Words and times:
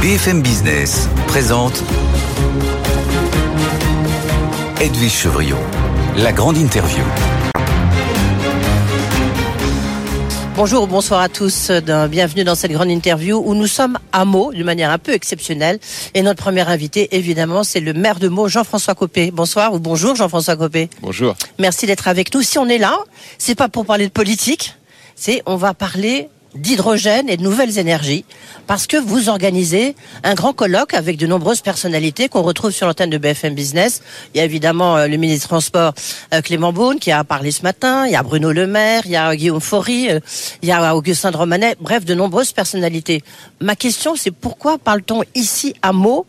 BFM 0.00 0.42
Business 0.42 1.08
présente 1.26 1.82
Edwige 4.80 5.12
Chevriot, 5.12 5.56
la 6.16 6.30
grande 6.30 6.56
interview. 6.56 7.02
Bonjour, 10.54 10.86
bonsoir 10.86 11.20
à 11.20 11.28
tous. 11.28 11.72
Bienvenue 12.08 12.44
dans 12.44 12.54
cette 12.54 12.70
grande 12.70 12.90
interview 12.90 13.42
où 13.44 13.56
nous 13.56 13.66
sommes 13.66 13.98
à 14.12 14.24
Meaux 14.24 14.52
d'une 14.52 14.62
manière 14.62 14.92
un 14.92 14.98
peu 14.98 15.12
exceptionnelle. 15.12 15.80
Et 16.14 16.22
notre 16.22 16.44
premier 16.44 16.68
invité, 16.68 17.16
évidemment, 17.16 17.64
c'est 17.64 17.80
le 17.80 17.92
maire 17.92 18.20
de 18.20 18.28
Meaux, 18.28 18.46
Jean-François 18.46 18.94
Copé. 18.94 19.32
Bonsoir 19.32 19.74
ou 19.74 19.80
bonjour, 19.80 20.14
Jean-François 20.14 20.54
Copé. 20.54 20.90
Bonjour. 21.02 21.34
Merci 21.58 21.86
d'être 21.86 22.06
avec 22.06 22.32
nous. 22.32 22.42
Si 22.42 22.56
on 22.58 22.68
est 22.68 22.78
là, 22.78 22.96
c'est 23.36 23.56
pas 23.56 23.68
pour 23.68 23.84
parler 23.84 24.06
de 24.06 24.12
politique, 24.12 24.76
c'est 25.16 25.42
on 25.44 25.56
va 25.56 25.74
parler 25.74 26.28
d'hydrogène 26.58 27.28
et 27.28 27.36
de 27.36 27.42
nouvelles 27.42 27.78
énergies, 27.78 28.24
parce 28.66 28.86
que 28.86 28.96
vous 28.96 29.28
organisez 29.28 29.94
un 30.24 30.34
grand 30.34 30.52
colloque 30.52 30.94
avec 30.94 31.16
de 31.16 31.26
nombreuses 31.26 31.60
personnalités 31.60 32.28
qu'on 32.28 32.42
retrouve 32.42 32.70
sur 32.70 32.86
l'antenne 32.86 33.10
de 33.10 33.18
BFM 33.18 33.54
Business. 33.54 34.02
Il 34.34 34.38
y 34.38 34.40
a 34.40 34.44
évidemment 34.44 34.96
euh, 34.96 35.06
le 35.06 35.16
ministre 35.16 35.46
des 35.46 35.48
Transports 35.48 35.94
euh, 36.34 36.40
Clément 36.42 36.72
Beaune 36.72 36.98
qui 36.98 37.10
a 37.10 37.24
parlé 37.24 37.50
ce 37.50 37.62
matin, 37.62 38.06
il 38.06 38.12
y 38.12 38.16
a 38.16 38.22
Bruno 38.22 38.52
Le 38.52 38.66
Maire, 38.66 39.02
il 39.06 39.12
y 39.12 39.16
a 39.16 39.34
Guillaume 39.34 39.60
Faury, 39.60 40.10
euh, 40.10 40.20
il 40.62 40.68
y 40.68 40.72
a 40.72 40.94
Augustin 40.94 41.30
de 41.30 41.36
Romanet, 41.36 41.76
bref, 41.80 42.04
de 42.04 42.14
nombreuses 42.14 42.52
personnalités. 42.52 43.22
Ma 43.60 43.76
question, 43.76 44.16
c'est 44.16 44.30
pourquoi 44.30 44.78
parle-t-on 44.78 45.22
ici 45.34 45.74
à 45.82 45.92
mots 45.92 46.26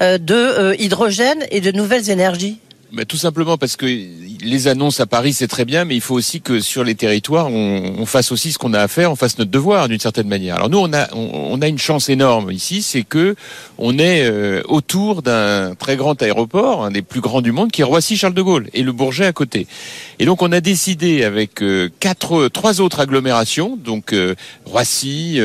de 0.00 0.74
hydrogène 0.80 1.44
et 1.50 1.60
de 1.60 1.72
nouvelles 1.72 2.08
énergies? 2.08 2.58
Mais 2.92 3.04
tout 3.04 3.16
simplement 3.16 3.56
parce 3.56 3.76
que 3.76 3.86
les 3.86 4.68
annonces 4.68 5.00
à 5.00 5.06
Paris 5.06 5.32
c'est 5.32 5.48
très 5.48 5.64
bien, 5.64 5.84
mais 5.84 5.94
il 5.94 6.00
faut 6.00 6.14
aussi 6.14 6.40
que 6.40 6.60
sur 6.60 6.84
les 6.84 6.94
territoires 6.94 7.48
on, 7.50 7.94
on 7.98 8.06
fasse 8.06 8.32
aussi 8.32 8.52
ce 8.52 8.58
qu'on 8.58 8.74
a 8.74 8.80
à 8.80 8.88
faire, 8.88 9.12
on 9.12 9.16
fasse 9.16 9.38
notre 9.38 9.50
devoir 9.50 9.88
d'une 9.88 10.00
certaine 10.00 10.28
manière. 10.28 10.56
Alors 10.56 10.68
nous 10.68 10.78
on 10.78 10.92
a 10.92 11.12
on, 11.14 11.60
a 11.62 11.68
une 11.68 11.78
chance 11.78 12.08
énorme 12.08 12.50
ici, 12.50 12.82
c'est 12.82 13.02
que 13.02 13.36
on 13.78 13.98
est 13.98 14.24
euh, 14.24 14.62
autour 14.68 15.22
d'un 15.22 15.74
très 15.74 15.96
grand 15.96 16.20
aéroport, 16.22 16.84
un 16.84 16.90
des 16.90 17.02
plus 17.02 17.20
grands 17.20 17.42
du 17.42 17.52
monde, 17.52 17.70
qui 17.70 17.82
est 17.82 17.84
Roissy 17.84 18.16
Charles 18.16 18.34
de 18.34 18.42
Gaulle 18.42 18.68
et 18.72 18.82
le 18.82 18.92
Bourget 18.92 19.26
à 19.26 19.32
côté. 19.32 19.66
Et 20.18 20.24
donc 20.24 20.42
on 20.42 20.52
a 20.52 20.60
décidé 20.60 21.24
avec 21.24 21.62
euh, 21.62 21.90
quatre 22.00 22.48
trois 22.48 22.80
autres 22.80 23.00
agglomérations, 23.00 23.76
donc 23.76 24.12
euh, 24.12 24.34
Roissy, 24.64 25.40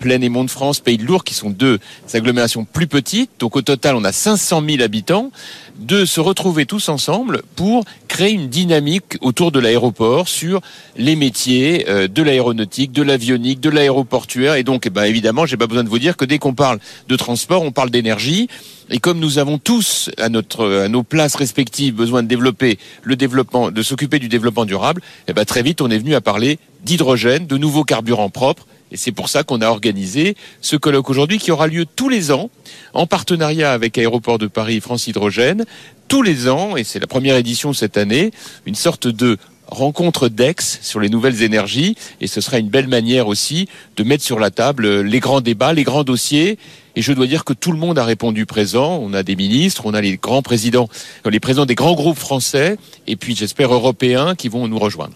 Plaine 0.00 0.24
et 0.24 0.28
Mont-de-France, 0.28 0.80
Pays 0.80 0.96
de 0.96 1.04
Lourdes, 1.04 1.22
qui 1.22 1.34
sont 1.34 1.50
deux 1.50 1.78
agglomérations 2.14 2.64
plus 2.64 2.86
petites. 2.86 3.30
Donc 3.38 3.54
au 3.54 3.62
total, 3.62 3.94
on 3.94 4.02
a 4.04 4.12
500 4.12 4.62
000 4.66 4.82
habitants, 4.82 5.30
de 5.78 6.04
se 6.04 6.20
retrouver 6.20 6.66
tous 6.66 6.88
ensemble 6.88 7.42
pour 7.54 7.84
créer 8.08 8.32
une 8.32 8.48
dynamique 8.48 9.16
autour 9.20 9.52
de 9.52 9.60
l'aéroport 9.60 10.28
sur 10.28 10.60
les 10.96 11.16
métiers 11.16 11.86
euh, 11.88 12.08
de 12.08 12.22
l'aéronautique, 12.22 12.92
de 12.92 13.02
l'avionique, 13.02 13.60
de 13.60 13.70
l'aéroportuaire. 13.70 14.54
Et 14.54 14.64
donc, 14.64 14.86
eh 14.86 14.90
ben, 14.90 15.04
évidemment, 15.04 15.46
j'ai 15.46 15.56
pas 15.56 15.66
besoin 15.66 15.84
de 15.84 15.88
vous 15.88 15.98
dire 15.98 16.16
que 16.16 16.24
dès 16.24 16.38
qu'on 16.38 16.54
parle 16.54 16.78
de 17.08 17.16
transport, 17.16 17.62
on 17.62 17.70
parle 17.70 17.90
d'énergie. 17.90 18.48
Et 18.90 18.98
comme 18.98 19.20
nous 19.20 19.38
avons 19.38 19.58
tous 19.58 20.10
à 20.18 20.28
nos 20.28 21.02
places 21.02 21.36
respectives 21.36 21.94
besoin 21.94 22.22
de 22.22 22.28
développer 22.28 22.78
le 23.02 23.16
développement, 23.16 23.70
de 23.70 23.82
s'occuper 23.82 24.18
du 24.18 24.28
développement 24.28 24.64
durable, 24.64 25.02
eh 25.28 25.32
ben, 25.32 25.44
très 25.44 25.62
vite 25.62 25.80
on 25.80 25.90
est 25.90 25.98
venu 25.98 26.14
à 26.14 26.20
parler 26.20 26.58
d'hydrogène, 26.84 27.46
de 27.46 27.56
nouveaux 27.56 27.84
carburants 27.84 28.30
propres 28.30 28.66
et 28.92 28.96
c'est 28.96 29.12
pour 29.12 29.28
ça 29.28 29.42
qu'on 29.42 29.60
a 29.60 29.68
organisé 29.68 30.36
ce 30.60 30.76
colloque 30.76 31.10
aujourd'hui 31.10 31.38
qui 31.38 31.50
aura 31.50 31.66
lieu 31.66 31.86
tous 31.86 32.08
les 32.08 32.32
ans 32.32 32.50
en 32.92 33.06
partenariat 33.06 33.72
avec 33.72 33.98
Aéroport 33.98 34.38
de 34.38 34.46
Paris 34.46 34.80
France 34.80 35.06
Hydrogène. 35.06 35.64
Tous 36.08 36.22
les 36.22 36.48
ans, 36.48 36.76
et 36.76 36.82
c'est 36.82 36.98
la 36.98 37.06
première 37.06 37.36
édition 37.36 37.72
cette 37.72 37.96
année, 37.96 38.32
une 38.66 38.74
sorte 38.74 39.06
de 39.06 39.38
rencontre 39.68 40.28
d'ex 40.28 40.80
sur 40.82 40.98
les 40.98 41.08
nouvelles 41.08 41.42
énergies 41.42 41.94
et 42.20 42.26
ce 42.26 42.40
sera 42.40 42.58
une 42.58 42.68
belle 42.68 42.88
manière 42.88 43.28
aussi 43.28 43.68
de 43.96 44.02
mettre 44.02 44.24
sur 44.24 44.40
la 44.40 44.50
table 44.50 45.02
les 45.02 45.20
grands 45.20 45.40
débats, 45.40 45.72
les 45.72 45.84
grands 45.84 46.02
dossiers 46.02 46.58
et 46.96 47.02
je 47.02 47.12
dois 47.12 47.26
dire 47.26 47.44
que 47.44 47.52
tout 47.52 47.72
le 47.72 47.78
monde 47.78 47.98
a 47.98 48.04
répondu 48.04 48.46
présent. 48.46 48.98
On 49.02 49.12
a 49.14 49.22
des 49.22 49.36
ministres, 49.36 49.82
on 49.84 49.94
a 49.94 50.00
les 50.00 50.16
grands 50.16 50.42
présidents, 50.42 50.88
les 51.24 51.40
présidents 51.40 51.66
des 51.66 51.74
grands 51.74 51.94
groupes 51.94 52.18
français 52.18 52.76
et 53.06 53.16
puis 53.16 53.36
j'espère 53.36 53.72
européens 53.72 54.34
qui 54.34 54.48
vont 54.48 54.66
nous 54.68 54.78
rejoindre. 54.78 55.14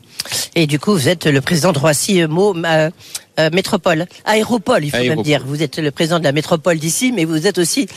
Et 0.54 0.66
du 0.66 0.78
coup, 0.78 0.92
vous 0.92 1.08
êtes 1.08 1.26
le 1.26 1.40
président 1.40 1.72
de 1.72 1.78
Roissy 1.78 2.22
euh, 2.22 2.28
Mo, 2.28 2.56
euh, 2.56 2.90
euh, 3.38 3.50
Métropole, 3.52 4.06
Aéropole, 4.24 4.84
il 4.84 4.90
faut 4.90 4.98
même 4.98 5.22
dire. 5.22 5.42
Vous 5.44 5.62
êtes 5.62 5.78
le 5.78 5.90
président 5.90 6.18
de 6.18 6.24
la 6.24 6.32
métropole 6.32 6.78
d'ici, 6.78 7.12
mais 7.12 7.24
vous 7.24 7.46
êtes 7.46 7.58
aussi 7.58 7.88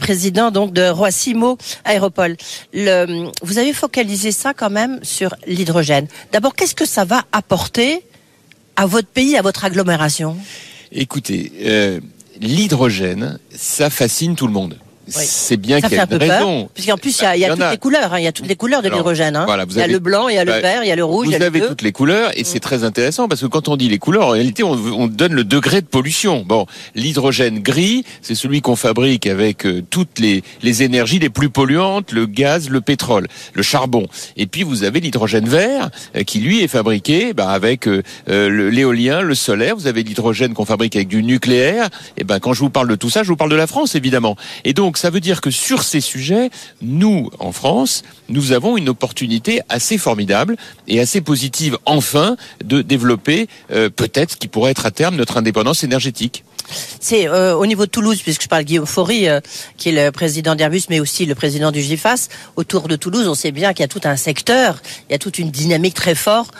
président 0.00 0.50
donc 0.50 0.72
de 0.72 0.88
Roissy 0.88 1.34
Mo 1.34 1.56
Aéropole. 1.84 2.36
Le, 2.72 3.30
vous 3.42 3.58
avez 3.58 3.72
focalisé 3.72 4.30
ça 4.30 4.52
quand 4.54 4.70
même 4.70 5.00
sur 5.02 5.34
l'hydrogène. 5.46 6.06
D'abord, 6.32 6.54
qu'est-ce 6.54 6.74
que 6.74 6.86
ça 6.86 7.04
va 7.04 7.24
apporter 7.32 8.02
à 8.76 8.86
votre 8.86 9.08
pays, 9.08 9.36
à 9.36 9.42
votre 9.42 9.64
agglomération? 9.64 10.36
Écoutez, 10.92 11.50
l'hydrogène, 12.40 13.38
ça 13.54 13.90
fascine 13.90 14.36
tout 14.36 14.46
le 14.46 14.52
monde. 14.52 14.78
C'est 15.06 15.56
bien 15.56 15.80
qu'il 15.80 15.92
y 15.92 15.94
ait 15.96 16.04
une 16.10 16.16
raison. 16.16 16.68
Puisqu'en 16.74 16.96
plus, 16.96 17.18
il 17.34 17.40
y 17.40 17.44
a, 17.44 17.50
toutes 17.50 17.70
les 17.70 17.78
couleurs. 17.78 18.14
Hein. 18.14 18.18
Il 18.18 18.24
y 18.24 18.26
a 18.26 18.32
toutes 18.32 18.46
les 18.46 18.56
couleurs 18.56 18.82
de 18.82 18.88
l'hydrogène. 18.88 19.36
Hein. 19.36 19.46
il 19.70 19.76
y 19.76 19.80
a 19.80 19.86
le 19.86 19.98
blanc, 19.98 20.28
il 20.28 20.34
y 20.34 20.38
a 20.38 20.44
le 20.44 20.52
bah, 20.52 20.60
vert, 20.60 20.84
il 20.84 20.88
y 20.88 20.92
a 20.92 20.96
le 20.96 21.04
rouge. 21.04 21.26
Vous 21.26 21.32
il 21.32 21.38
y 21.38 21.42
a 21.42 21.46
avez 21.46 21.60
toutes 21.60 21.82
les 21.82 21.92
couleurs 21.92 22.30
et 22.34 22.44
c'est 22.44 22.58
mm. 22.58 22.60
très 22.60 22.84
intéressant 22.84 23.28
parce 23.28 23.40
que 23.42 23.46
quand 23.46 23.68
on 23.68 23.76
dit 23.76 23.88
les 23.88 23.98
couleurs, 23.98 24.26
en 24.26 24.30
réalité, 24.30 24.62
on, 24.62 25.06
donne 25.06 25.34
le 25.34 25.44
degré 25.44 25.80
de 25.80 25.86
pollution. 25.86 26.44
Bon, 26.46 26.66
l'hydrogène 26.94 27.60
gris, 27.60 28.04
c'est 28.22 28.34
celui 28.34 28.60
qu'on 28.62 28.76
fabrique 28.76 29.26
avec 29.26 29.66
euh, 29.66 29.82
toutes 29.88 30.18
les, 30.18 30.42
les 30.62 30.82
énergies 30.82 31.18
les 31.18 31.28
plus 31.28 31.50
polluantes, 31.50 32.12
le 32.12 32.26
gaz, 32.26 32.70
le 32.70 32.80
pétrole, 32.80 33.28
le 33.52 33.62
charbon. 33.62 34.06
Et 34.36 34.46
puis 34.46 34.62
vous 34.62 34.84
avez 34.84 35.00
l'hydrogène 35.00 35.48
vert 35.48 35.90
euh, 36.16 36.22
qui 36.22 36.40
lui 36.40 36.62
est 36.62 36.68
fabriqué 36.68 37.32
bah, 37.34 37.50
avec 37.50 37.86
euh, 37.86 38.02
l'éolien, 38.26 39.20
le 39.20 39.34
solaire. 39.34 39.76
Vous 39.76 39.86
avez 39.86 40.02
l'hydrogène 40.02 40.54
qu'on 40.54 40.64
fabrique 40.64 40.96
avec 40.96 41.08
du 41.08 41.22
nucléaire. 41.22 41.88
Et 42.16 42.24
ben 42.24 42.40
quand 42.40 42.52
je 42.52 42.60
vous 42.60 42.70
parle 42.70 42.88
de 42.88 42.96
tout 42.96 43.10
ça, 43.10 43.22
je 43.22 43.28
vous 43.28 43.36
parle 43.36 43.50
de 43.50 43.56
la 43.56 43.66
France 43.66 43.94
évidemment. 43.94 44.36
Et 44.64 44.72
donc 44.72 44.93
donc 44.94 44.98
ça 45.00 45.10
veut 45.10 45.18
dire 45.18 45.40
que 45.40 45.50
sur 45.50 45.82
ces 45.82 46.00
sujets, 46.00 46.50
nous, 46.80 47.28
en 47.40 47.50
France, 47.50 48.04
nous 48.28 48.52
avons 48.52 48.76
une 48.76 48.88
opportunité 48.88 49.60
assez 49.68 49.98
formidable 49.98 50.54
et 50.86 51.00
assez 51.00 51.20
positive, 51.20 51.78
enfin, 51.84 52.36
de 52.64 52.80
développer 52.80 53.48
euh, 53.72 53.90
peut-être 53.90 54.30
ce 54.30 54.36
qui 54.36 54.46
pourrait 54.46 54.70
être 54.70 54.86
à 54.86 54.92
terme 54.92 55.16
notre 55.16 55.36
indépendance 55.36 55.82
énergétique. 55.82 56.44
C'est 57.00 57.26
euh, 57.26 57.56
au 57.56 57.66
niveau 57.66 57.86
de 57.86 57.90
Toulouse, 57.90 58.22
puisque 58.22 58.44
je 58.44 58.48
parle 58.48 58.62
de 58.62 58.68
Guillaume 58.68 58.86
Faury, 58.86 59.28
euh, 59.28 59.40
qui 59.76 59.88
est 59.88 60.04
le 60.04 60.12
président 60.12 60.54
d'Airbus, 60.54 60.82
mais 60.90 61.00
aussi 61.00 61.26
le 61.26 61.34
président 61.34 61.72
du 61.72 61.80
GIFAS. 61.80 62.28
Autour 62.54 62.86
de 62.86 62.94
Toulouse, 62.94 63.26
on 63.26 63.34
sait 63.34 63.50
bien 63.50 63.72
qu'il 63.72 63.82
y 63.82 63.86
a 63.86 63.88
tout 63.88 64.00
un 64.04 64.16
secteur, 64.16 64.80
il 65.08 65.12
y 65.12 65.16
a 65.16 65.18
toute 65.18 65.40
une 65.40 65.50
dynamique 65.50 65.94
très 65.94 66.14
forte, 66.14 66.54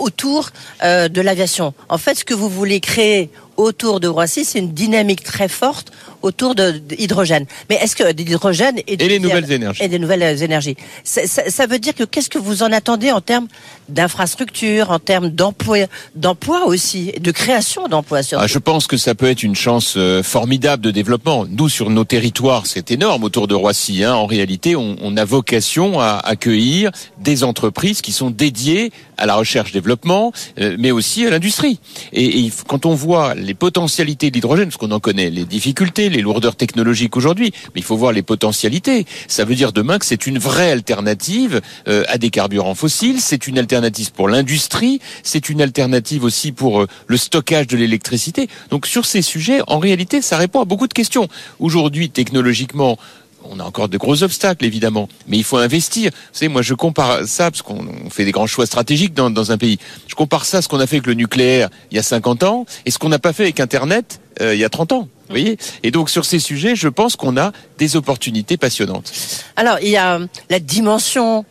autour 0.00 0.50
de 0.82 1.20
l'aviation. 1.20 1.72
En 1.88 1.98
fait, 1.98 2.16
ce 2.16 2.24
que 2.24 2.34
vous 2.34 2.48
voulez 2.48 2.80
créer 2.80 3.30
autour 3.56 4.00
de 4.00 4.08
Roissy, 4.08 4.44
c'est 4.44 4.58
une 4.58 4.72
dynamique 4.72 5.22
très 5.22 5.48
forte 5.48 5.92
autour 6.26 6.54
de, 6.54 6.80
l'hydrogène. 6.90 7.46
Mais 7.70 7.76
est-ce 7.76 7.96
que 7.96 8.04
l'hydrogène 8.04 8.78
et, 8.86 8.94
et 8.94 9.08
les 9.08 9.18
nouvelles 9.18 9.50
énergies 9.50 9.82
et 9.82 9.88
des 9.88 9.98
nouvelles 9.98 10.42
énergies, 10.42 10.76
ça, 11.04 11.26
ça, 11.26 11.48
ça 11.48 11.66
veut 11.66 11.78
dire 11.78 11.94
que 11.94 12.04
qu'est-ce 12.04 12.28
que 12.28 12.38
vous 12.38 12.62
en 12.62 12.72
attendez 12.72 13.12
en 13.12 13.20
termes 13.20 13.48
d'infrastructure, 13.88 14.90
en 14.90 14.98
termes 14.98 15.30
d'emploi, 15.30 15.86
d'emploi 16.14 16.66
aussi, 16.66 17.12
de 17.20 17.30
création 17.30 17.88
d'emplois. 17.88 18.20
Ah, 18.32 18.46
je 18.46 18.58
pense 18.58 18.86
que 18.86 18.96
ça 18.96 19.14
peut 19.14 19.26
être 19.26 19.42
une 19.42 19.54
chance 19.54 19.94
euh, 19.96 20.22
formidable 20.22 20.82
de 20.82 20.90
développement. 20.90 21.46
Nous, 21.48 21.68
sur 21.68 21.90
nos 21.90 22.04
territoires, 22.04 22.66
c'est 22.66 22.90
énorme 22.90 23.24
autour 23.24 23.46
de 23.46 23.54
Roissy. 23.54 24.02
Hein. 24.02 24.14
En 24.14 24.26
réalité, 24.26 24.74
on, 24.76 24.96
on, 25.00 25.16
a 25.16 25.24
vocation 25.24 26.00
à 26.00 26.20
accueillir 26.24 26.90
des 27.18 27.44
entreprises 27.44 28.00
qui 28.00 28.12
sont 28.12 28.30
dédiées 28.30 28.90
à 29.16 29.26
la 29.26 29.36
recherche-développement, 29.36 30.32
euh, 30.58 30.76
mais 30.78 30.90
aussi 30.90 31.26
à 31.26 31.30
l'industrie. 31.30 31.78
Et, 32.12 32.40
et, 32.40 32.52
quand 32.66 32.86
on 32.86 32.94
voit 32.94 33.34
les 33.34 33.54
potentialités 33.54 34.30
de 34.30 34.34
l'hydrogène, 34.34 34.66
parce 34.66 34.76
qu'on 34.76 34.90
en 34.90 35.00
connaît 35.00 35.30
les 35.30 35.44
difficultés, 35.44 36.08
les 36.16 36.22
lourdeurs 36.22 36.56
technologiques 36.56 37.16
aujourd'hui, 37.16 37.52
mais 37.74 37.80
il 37.80 37.84
faut 37.84 37.96
voir 37.96 38.12
les 38.12 38.22
potentialités. 38.22 39.06
Ça 39.28 39.44
veut 39.44 39.54
dire 39.54 39.72
demain 39.72 39.98
que 39.98 40.06
c'est 40.06 40.26
une 40.26 40.38
vraie 40.38 40.70
alternative 40.70 41.60
euh, 41.88 42.04
à 42.08 42.18
des 42.18 42.30
carburants 42.30 42.74
fossiles, 42.74 43.20
c'est 43.20 43.46
une 43.46 43.58
alternative 43.58 44.12
pour 44.12 44.28
l'industrie, 44.28 45.00
c'est 45.22 45.48
une 45.48 45.60
alternative 45.60 46.24
aussi 46.24 46.52
pour 46.52 46.82
euh, 46.82 46.86
le 47.06 47.16
stockage 47.16 47.66
de 47.66 47.76
l'électricité. 47.76 48.48
Donc 48.70 48.86
sur 48.86 49.04
ces 49.06 49.22
sujets, 49.22 49.60
en 49.66 49.78
réalité, 49.78 50.22
ça 50.22 50.36
répond 50.38 50.60
à 50.60 50.64
beaucoup 50.64 50.88
de 50.88 50.94
questions. 50.94 51.28
Aujourd'hui, 51.60 52.10
technologiquement, 52.10 52.98
on 53.50 53.60
a 53.60 53.64
encore 53.64 53.88
de 53.88 53.98
gros 53.98 54.22
obstacles, 54.22 54.64
évidemment, 54.64 55.08
mais 55.28 55.36
il 55.38 55.44
faut 55.44 55.56
investir. 55.56 56.10
Vous 56.12 56.38
savez, 56.38 56.48
moi, 56.48 56.62
je 56.62 56.74
compare 56.74 57.26
ça, 57.26 57.50
parce 57.50 57.62
qu'on 57.62 58.10
fait 58.10 58.24
des 58.24 58.32
grands 58.32 58.46
choix 58.46 58.66
stratégiques 58.66 59.14
dans, 59.14 59.30
dans, 59.30 59.52
un 59.52 59.58
pays. 59.58 59.78
Je 60.06 60.14
compare 60.14 60.44
ça 60.44 60.58
à 60.58 60.62
ce 60.62 60.68
qu'on 60.68 60.80
a 60.80 60.86
fait 60.86 60.96
avec 60.96 61.06
le 61.06 61.14
nucléaire 61.14 61.68
il 61.90 61.96
y 61.96 62.00
a 62.00 62.02
50 62.02 62.42
ans 62.42 62.66
et 62.84 62.90
ce 62.90 62.98
qu'on 62.98 63.08
n'a 63.08 63.18
pas 63.18 63.32
fait 63.32 63.44
avec 63.44 63.60
Internet 63.60 64.20
euh, 64.40 64.54
il 64.54 64.60
y 64.60 64.64
a 64.64 64.68
30 64.68 64.92
ans. 64.92 65.08
Vous 65.28 65.30
voyez 65.30 65.56
Et 65.82 65.90
donc, 65.90 66.10
sur 66.10 66.24
ces 66.24 66.38
sujets, 66.38 66.76
je 66.76 66.88
pense 66.88 67.16
qu'on 67.16 67.36
a 67.36 67.52
des 67.78 67.96
opportunités 67.96 68.56
passionnantes. 68.56 69.12
Alors, 69.56 69.78
il 69.82 69.88
y 69.88 69.96
a 69.96 70.20
la 70.50 70.60
dimension 70.60 71.44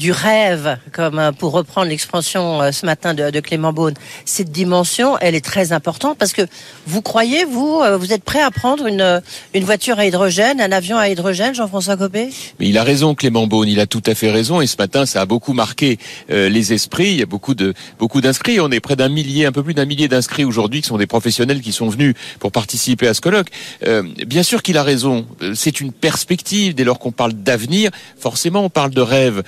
du 0.00 0.12
rêve, 0.12 0.78
comme 0.92 1.18
euh, 1.18 1.30
pour 1.30 1.52
reprendre 1.52 1.88
l'expression 1.88 2.62
euh, 2.62 2.72
ce 2.72 2.86
matin 2.86 3.12
de, 3.12 3.28
de, 3.30 3.40
Clément 3.40 3.74
Beaune, 3.74 3.92
cette 4.24 4.50
dimension, 4.50 5.18
elle 5.18 5.34
est 5.34 5.44
très 5.44 5.72
importante 5.72 6.16
parce 6.16 6.32
que 6.32 6.42
vous 6.86 7.02
croyez, 7.02 7.44
vous, 7.44 7.80
euh, 7.82 7.98
vous 7.98 8.14
êtes 8.14 8.24
prêt 8.24 8.40
à 8.40 8.50
prendre 8.50 8.86
une, 8.86 9.20
une 9.52 9.64
voiture 9.64 9.98
à 9.98 10.06
hydrogène, 10.06 10.58
un 10.58 10.72
avion 10.72 10.96
à 10.96 11.10
hydrogène, 11.10 11.54
Jean-François 11.54 11.98
Copé? 11.98 12.30
Mais 12.58 12.68
il 12.68 12.78
a 12.78 12.82
raison, 12.82 13.14
Clément 13.14 13.46
Beaune, 13.46 13.68
il 13.68 13.78
a 13.78 13.86
tout 13.86 14.02
à 14.06 14.14
fait 14.14 14.30
raison. 14.30 14.62
Et 14.62 14.66
ce 14.66 14.76
matin, 14.78 15.04
ça 15.04 15.20
a 15.20 15.26
beaucoup 15.26 15.52
marqué 15.52 15.98
euh, 16.30 16.48
les 16.48 16.72
esprits. 16.72 17.10
Il 17.10 17.18
y 17.18 17.22
a 17.22 17.26
beaucoup 17.26 17.54
de 17.54 17.74
beaucoup 17.98 18.22
d'inscrits. 18.22 18.58
On 18.58 18.70
est 18.70 18.80
près 18.80 18.96
d'un 18.96 19.10
millier, 19.10 19.44
un 19.44 19.52
peu 19.52 19.62
plus 19.62 19.74
d'un 19.74 19.84
millier 19.84 20.08
d'inscrits 20.08 20.44
aujourd'hui, 20.44 20.80
qui 20.80 20.88
sont 20.88 20.96
des 20.96 21.06
professionnels 21.06 21.60
qui 21.60 21.72
sont 21.72 21.90
venus 21.90 22.14
pour 22.38 22.52
participer 22.52 23.06
à 23.06 23.12
ce 23.12 23.20
colloque. 23.20 23.48
Euh, 23.86 24.02
bien 24.26 24.42
sûr 24.42 24.62
qu'il 24.62 24.78
a 24.78 24.82
raison. 24.82 25.26
C'est 25.54 25.82
une 25.82 25.92
perspective. 25.92 26.74
Dès 26.74 26.84
lors 26.84 26.98
qu'on 26.98 27.12
parle 27.12 27.34
d'avenir, 27.34 27.90
forcément, 28.18 28.64
on 28.64 28.70
parle 28.70 28.92
de 28.92 29.02
rêve. 29.02 29.42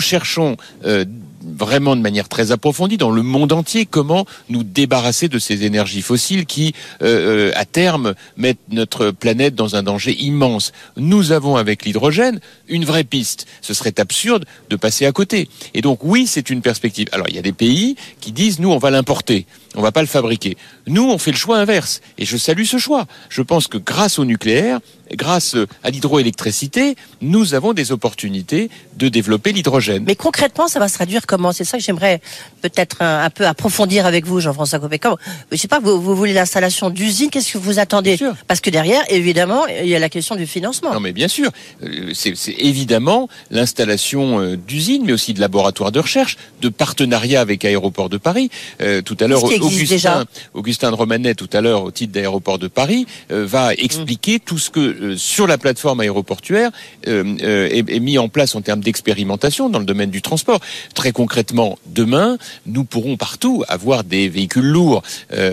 Cherchons 0.00 0.56
euh, 0.84 1.04
vraiment 1.46 1.96
de 1.96 2.00
manière 2.00 2.28
très 2.28 2.52
approfondie 2.52 2.96
dans 2.96 3.10
le 3.10 3.22
monde 3.22 3.52
entier 3.52 3.86
comment 3.86 4.26
nous 4.48 4.62
débarrasser 4.62 5.28
de 5.28 5.38
ces 5.38 5.64
énergies 5.64 6.02
fossiles 6.02 6.46
qui, 6.46 6.74
euh, 7.02 7.52
à 7.54 7.64
terme, 7.64 8.14
mettent 8.36 8.58
notre 8.70 9.10
planète 9.10 9.54
dans 9.54 9.76
un 9.76 9.82
danger 9.82 10.16
immense. 10.18 10.72
Nous 10.96 11.32
avons 11.32 11.56
avec 11.56 11.84
l'hydrogène 11.84 12.40
une 12.68 12.84
vraie 12.84 13.04
piste. 13.04 13.46
Ce 13.62 13.74
serait 13.74 13.98
absurde 14.00 14.44
de 14.70 14.76
passer 14.76 15.06
à 15.06 15.12
côté. 15.12 15.48
Et 15.74 15.82
donc 15.82 16.00
oui, 16.02 16.26
c'est 16.26 16.50
une 16.50 16.62
perspective. 16.62 17.08
Alors 17.12 17.28
il 17.28 17.36
y 17.36 17.38
a 17.38 17.42
des 17.42 17.52
pays 17.52 17.96
qui 18.20 18.32
disent 18.32 18.58
nous 18.58 18.70
on 18.70 18.78
va 18.78 18.90
l'importer, 18.90 19.46
on 19.76 19.82
va 19.82 19.92
pas 19.92 20.00
le 20.00 20.08
fabriquer. 20.08 20.56
Nous 20.86 21.08
on 21.08 21.18
fait 21.18 21.32
le 21.32 21.36
choix 21.36 21.58
inverse 21.58 22.00
et 22.18 22.24
je 22.24 22.36
salue 22.36 22.64
ce 22.64 22.78
choix. 22.78 23.06
Je 23.28 23.42
pense 23.42 23.68
que 23.68 23.78
grâce 23.78 24.18
au 24.18 24.24
nucléaire, 24.24 24.80
grâce 25.14 25.56
à 25.84 25.90
l'hydroélectricité, 25.90 26.96
nous 27.20 27.54
avons 27.54 27.72
des 27.72 27.92
opportunités 27.92 28.70
de 28.96 29.08
développer 29.08 29.52
l'hydrogène. 29.52 30.04
Mais 30.06 30.16
concrètement, 30.16 30.68
ça 30.68 30.80
va 30.80 30.88
se 30.88 30.94
traduire 30.94 31.26
comment? 31.26 31.52
C'est 31.52 31.64
ça 31.64 31.78
que 31.78 31.84
j'aimerais 31.84 32.20
peut-être 32.62 33.02
un, 33.02 33.24
un, 33.24 33.30
peu 33.30 33.46
approfondir 33.46 34.06
avec 34.06 34.26
vous, 34.26 34.40
Jean-François 34.40 34.78
Copé. 34.78 34.98
Je 35.52 35.56
sais 35.56 35.68
pas, 35.68 35.80
vous, 35.80 36.00
vous 36.00 36.16
voulez 36.16 36.32
l'installation 36.32 36.90
d'usines, 36.90 37.30
qu'est-ce 37.30 37.52
que 37.52 37.58
vous 37.58 37.78
attendez? 37.78 38.18
Parce 38.48 38.60
que 38.60 38.70
derrière, 38.70 39.02
évidemment, 39.10 39.66
il 39.66 39.88
y 39.88 39.94
a 39.94 39.98
la 39.98 40.08
question 40.08 40.34
du 40.34 40.46
financement. 40.46 40.92
Non, 40.92 41.00
mais 41.00 41.12
bien 41.12 41.28
sûr, 41.28 41.50
c'est 42.14 42.34
évidemment 42.58 43.28
l'installation 43.50 44.40
euh, 44.40 44.56
d'usines, 44.56 45.02
mais 45.04 45.12
aussi 45.12 45.34
de 45.34 45.40
laboratoires 45.40 45.92
de 45.92 46.00
recherche, 46.00 46.36
de 46.62 46.68
partenariats 46.68 47.40
avec 47.40 47.64
Aéroports 47.64 48.08
de 48.08 48.16
Paris. 48.16 48.50
Euh, 48.80 49.02
tout 49.02 49.16
à 49.20 49.26
l'heure, 49.26 49.44
Augustin, 49.66 50.24
Augustin 50.54 50.90
de 50.90 50.96
Romanet, 50.96 51.34
tout 51.34 51.50
à 51.52 51.60
l'heure, 51.60 51.84
au 51.84 51.90
titre 51.90 52.12
d'Aéroports 52.12 52.58
de 52.58 52.68
Paris, 52.68 53.06
euh, 53.30 53.46
va 53.46 53.74
expliquer 53.74 54.36
mmh. 54.36 54.40
tout 54.40 54.58
ce 54.58 54.70
que 54.70 54.80
euh, 54.80 55.16
sur 55.16 55.46
la 55.46 55.58
plateforme 55.58 56.00
aéroportuaire 56.00 56.70
euh, 57.06 57.68
est, 57.70 57.88
est, 57.88 58.00
mis 58.00 58.18
en 58.18 58.28
place 58.28 58.54
en 58.54 58.60
termes 58.60 58.80
d'expérimentation 58.80 59.68
dans 59.68 59.78
le 59.78 59.84
domaine 59.84 60.10
du 60.10 60.22
transport. 60.22 60.60
Très 60.94 61.12
concrètement, 61.12 61.78
demain, 61.86 62.38
nous 62.66 62.84
pourrons 62.84 63.16
partout 63.16 63.64
avoir 63.68 64.04
des 64.04 64.28
véhicules 64.28 64.64
lourds, 64.64 65.02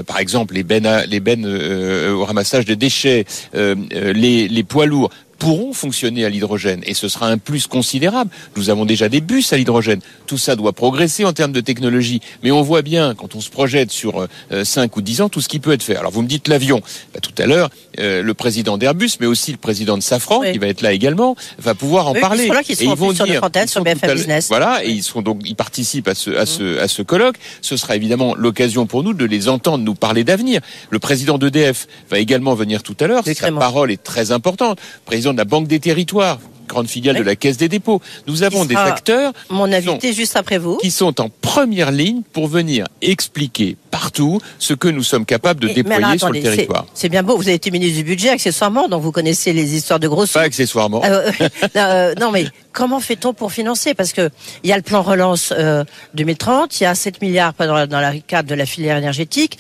par 0.08 0.20
exemple 0.20 0.54
les 0.54 0.64
bennes, 0.64 0.90
les 1.08 1.20
bennes 1.20 1.46
au 1.46 2.26
ramassage 2.26 2.66
de 2.66 2.74
déchets, 2.74 3.26
les, 3.54 4.48
les 4.48 4.64
poids 4.64 4.86
lourds 4.86 5.10
pourront 5.44 5.74
fonctionner 5.74 6.24
à 6.24 6.30
l'hydrogène 6.30 6.80
et 6.86 6.94
ce 6.94 7.10
sera 7.10 7.28
un 7.28 7.38
plus 7.38 7.68
considérable. 7.68 8.32
Nous 8.56 8.70
avons 8.70 8.86
déjà 8.86 9.10
des 9.10 9.20
bus 9.20 9.52
à 9.52 9.58
l'hydrogène. 9.58 10.00
Tout 10.26 10.38
ça 10.38 10.56
doit 10.56 10.72
progresser 10.72 11.26
en 11.26 11.34
termes 11.34 11.52
de 11.52 11.60
technologie. 11.60 12.22
Mais 12.44 12.52
on 12.52 12.62
voit 12.62 12.82
bien, 12.82 13.14
quand 13.14 13.36
on 13.36 13.42
se 13.42 13.50
projette 13.50 13.92
sur 13.92 14.26
euh, 14.54 14.64
5 14.64 14.96
ou 14.96 15.02
10 15.02 15.20
ans, 15.20 15.28
tout 15.28 15.42
ce 15.42 15.50
qui 15.50 15.60
peut 15.60 15.74
être 15.74 15.84
fait. 15.84 15.98
Alors 15.98 16.12
vous 16.14 16.22
me 16.22 16.30
dites 16.30 16.48
l'avion. 16.48 16.82
Bah, 17.14 17.20
tout 17.22 17.34
à 17.38 17.46
l'heure, 17.46 17.70
euh, 18.00 18.24
le 18.24 18.34
président 18.34 18.78
d'Airbus, 18.78 19.18
mais 19.20 19.26
aussi 19.26 19.52
le 19.52 19.58
président 19.58 19.98
de 19.98 20.02
Safran, 20.02 20.40
oui. 20.40 20.54
qui 20.54 20.60
va 20.60 20.68
être 20.68 20.82
là 20.82 20.94
également, 20.94 21.36
va 21.60 21.76
pouvoir 21.76 22.08
en 22.08 22.14
oui, 22.14 22.22
parler. 22.22 22.48
Là, 22.48 22.62
et 22.62 22.82
ils 22.82 22.90
vont 22.96 23.12
dire, 23.12 23.26
sur, 23.26 23.68
sur 23.68 23.84
BFM 23.84 24.14
Business. 24.14 24.48
Voilà, 24.48 24.86
et 24.86 24.92
ils 24.92 25.04
sont 25.04 25.22
donc, 25.22 25.42
ils 25.44 25.58
participent 25.58 26.08
à 26.08 26.16
ce, 26.16 26.32
à 26.32 26.46
ce, 26.46 26.80
à 26.80 26.88
ce 26.88 27.02
colloque. 27.02 27.36
Ce 27.62 27.76
sera 27.76 27.98
évidemment 27.98 28.34
l'occasion 28.34 28.86
pour 28.86 29.04
nous 29.04 29.14
de 29.14 29.26
les 29.26 29.50
entendre 29.50 29.84
nous 29.84 29.96
parler 29.96 30.24
d'avenir. 30.24 30.62
Le 30.90 31.00
président 31.00 31.38
d'EDF 31.38 31.88
va 32.10 32.20
également 32.20 32.56
venir 32.56 32.82
tout 32.82 32.96
à 33.02 33.08
l'heure. 33.08 33.24
Sa 33.26 33.52
parole 33.52 33.92
est 33.92 34.02
très 34.02 34.32
importante. 34.32 34.80
Président 35.04 35.33
de 35.34 35.38
la 35.38 35.46
Banque 35.46 35.68
des 35.68 35.80
Territoires 35.80 36.40
grande 36.68 36.88
filiale 36.88 37.16
oui. 37.16 37.22
de 37.22 37.26
la 37.26 37.36
Caisse 37.36 37.58
des 37.58 37.70
dépôts. 37.70 38.02
Nous 38.28 38.44
avons 38.44 38.66
des 38.66 38.76
acteurs 38.76 39.32
mon 39.50 39.72
invité 39.72 40.12
sont, 40.12 40.18
juste 40.18 40.36
après 40.36 40.58
vous 40.58 40.78
qui 40.78 40.92
sont 40.92 41.22
en 41.22 41.30
première 41.30 41.92
ligne 41.92 42.22
pour 42.34 42.48
venir 42.48 42.88
expliquer 43.02 43.78
partout 43.92 44.40
ce 44.60 44.74
que 44.74 44.88
nous 44.88 45.04
sommes 45.04 45.26
capables 45.26 45.60
de 45.60 45.68
déployer 45.68 45.88
mais 45.90 45.96
alors, 45.96 46.10
attendez, 46.12 46.42
sur 46.42 46.50
le 46.50 46.56
territoire. 46.56 46.86
C'est 46.94 47.10
bien 47.10 47.24
beau, 47.24 47.38
vous 47.38 47.44
avez 47.44 47.54
été 47.54 47.70
ministre 47.70 47.98
du 47.98 48.04
budget 48.04 48.30
accessoirement, 48.30 48.88
donc 48.88 49.04
vous 49.04 49.12
connaissez 49.12 49.54
les 49.54 49.76
histoires 49.76 50.00
de 50.00 50.08
grosses. 50.08 50.32
Pas 50.32 50.42
accessoirement. 50.42 51.04
Euh, 51.04 51.32
euh, 51.76 52.16
non 52.20 52.32
mais 52.32 52.48
comment 52.72 53.00
fait-on 53.00 53.34
pour 53.34 53.52
financer? 53.52 53.94
Parce 53.94 54.14
que 54.14 54.30
il 54.64 54.70
y 54.70 54.74
a 54.74 54.78
le 54.78 54.82
plan 54.82 55.02
relance 55.02 55.54
euh, 55.58 55.84
2030, 56.16 56.80
il 56.80 56.84
y 56.84 56.88
a 56.88 56.96
7 56.96 57.22
milliards 57.22 57.54
dans, 57.60 57.74
la, 57.74 57.88
dans 57.88 58.00
la 58.00 58.18
cadre 58.20 58.50
de 58.50 58.56
la 58.56 58.66
filière 58.66 58.98
énergétique 58.98 59.60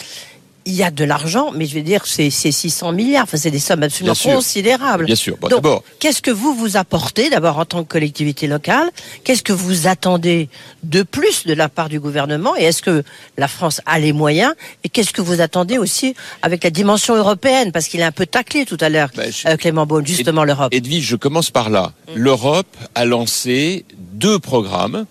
il 0.66 0.74
y 0.74 0.84
a 0.84 0.92
de 0.92 1.04
l'argent, 1.04 1.52
mais 1.54 1.66
je 1.66 1.76
veux 1.76 1.82
dire, 1.82 2.06
c'est 2.06 2.30
600 2.30 2.92
milliards. 2.94 3.24
Enfin, 3.24 3.38
c'est 3.38 3.52
des 3.52 3.60
sommes 3.60 3.84
absolument 3.84 4.16
Bien 4.22 4.36
considérables. 4.36 5.06
Bien 5.06 5.16
sûr. 5.16 5.38
Bon, 5.40 5.48
Donc, 5.50 5.84
qu'est-ce 6.00 6.22
que 6.22 6.32
vous 6.32 6.54
vous 6.54 6.78
apportez 6.78 7.30
d'abord 7.30 7.58
en 7.60 7.66
tant 7.66 7.84
que 7.84 7.90
collectivité 7.90 8.48
locale? 8.48 8.90
Qu'est-ce 9.24 9.44
que 9.44 9.54
vous 9.54 9.88
attendez 9.88 10.50
de 10.84 11.04
plus 11.04 11.46
de 11.46 11.54
la 11.54 11.70
part 11.70 11.90
du 11.90 12.00
gouvernement? 12.00 12.56
Et 12.58 12.64
est-ce 12.64 12.82
que 12.82 13.04
la 13.38 13.48
France 13.48 13.82
a 13.86 14.00
les 14.00 14.14
moyens? 14.14 14.54
Et 14.84 14.90
qu'est-ce 14.90 15.12
que 15.14 15.22
vous 15.22 15.42
attendez 15.42 15.78
aussi 15.78 16.16
avec 16.42 16.64
la 16.64 16.70
dimension 16.70 17.16
européenne? 17.16 17.72
Parce 17.72 17.88
qu'il 17.88 18.02
a 18.02 18.08
un 18.08 18.12
peu 18.12 18.26
taclé 18.26 18.66
tout 18.66 18.78
à 18.80 18.90
l'heure, 18.90 19.10
bah, 19.16 19.30
je... 19.30 19.48
euh, 19.48 19.58
Clément 19.58 19.86
Beaune, 19.86 20.06
justement 20.08 20.44
l'Europe. 20.44 20.74
Edwige, 20.74 21.06
je 21.06 21.16
commence 21.16 21.52
par 21.52 21.70
là. 21.70 21.92
Mmh. 22.08 22.12
L'Europe 22.16 22.78
a 22.96 23.06
lancé 23.06 23.86
deux 24.14 24.40
programmes 24.40 25.06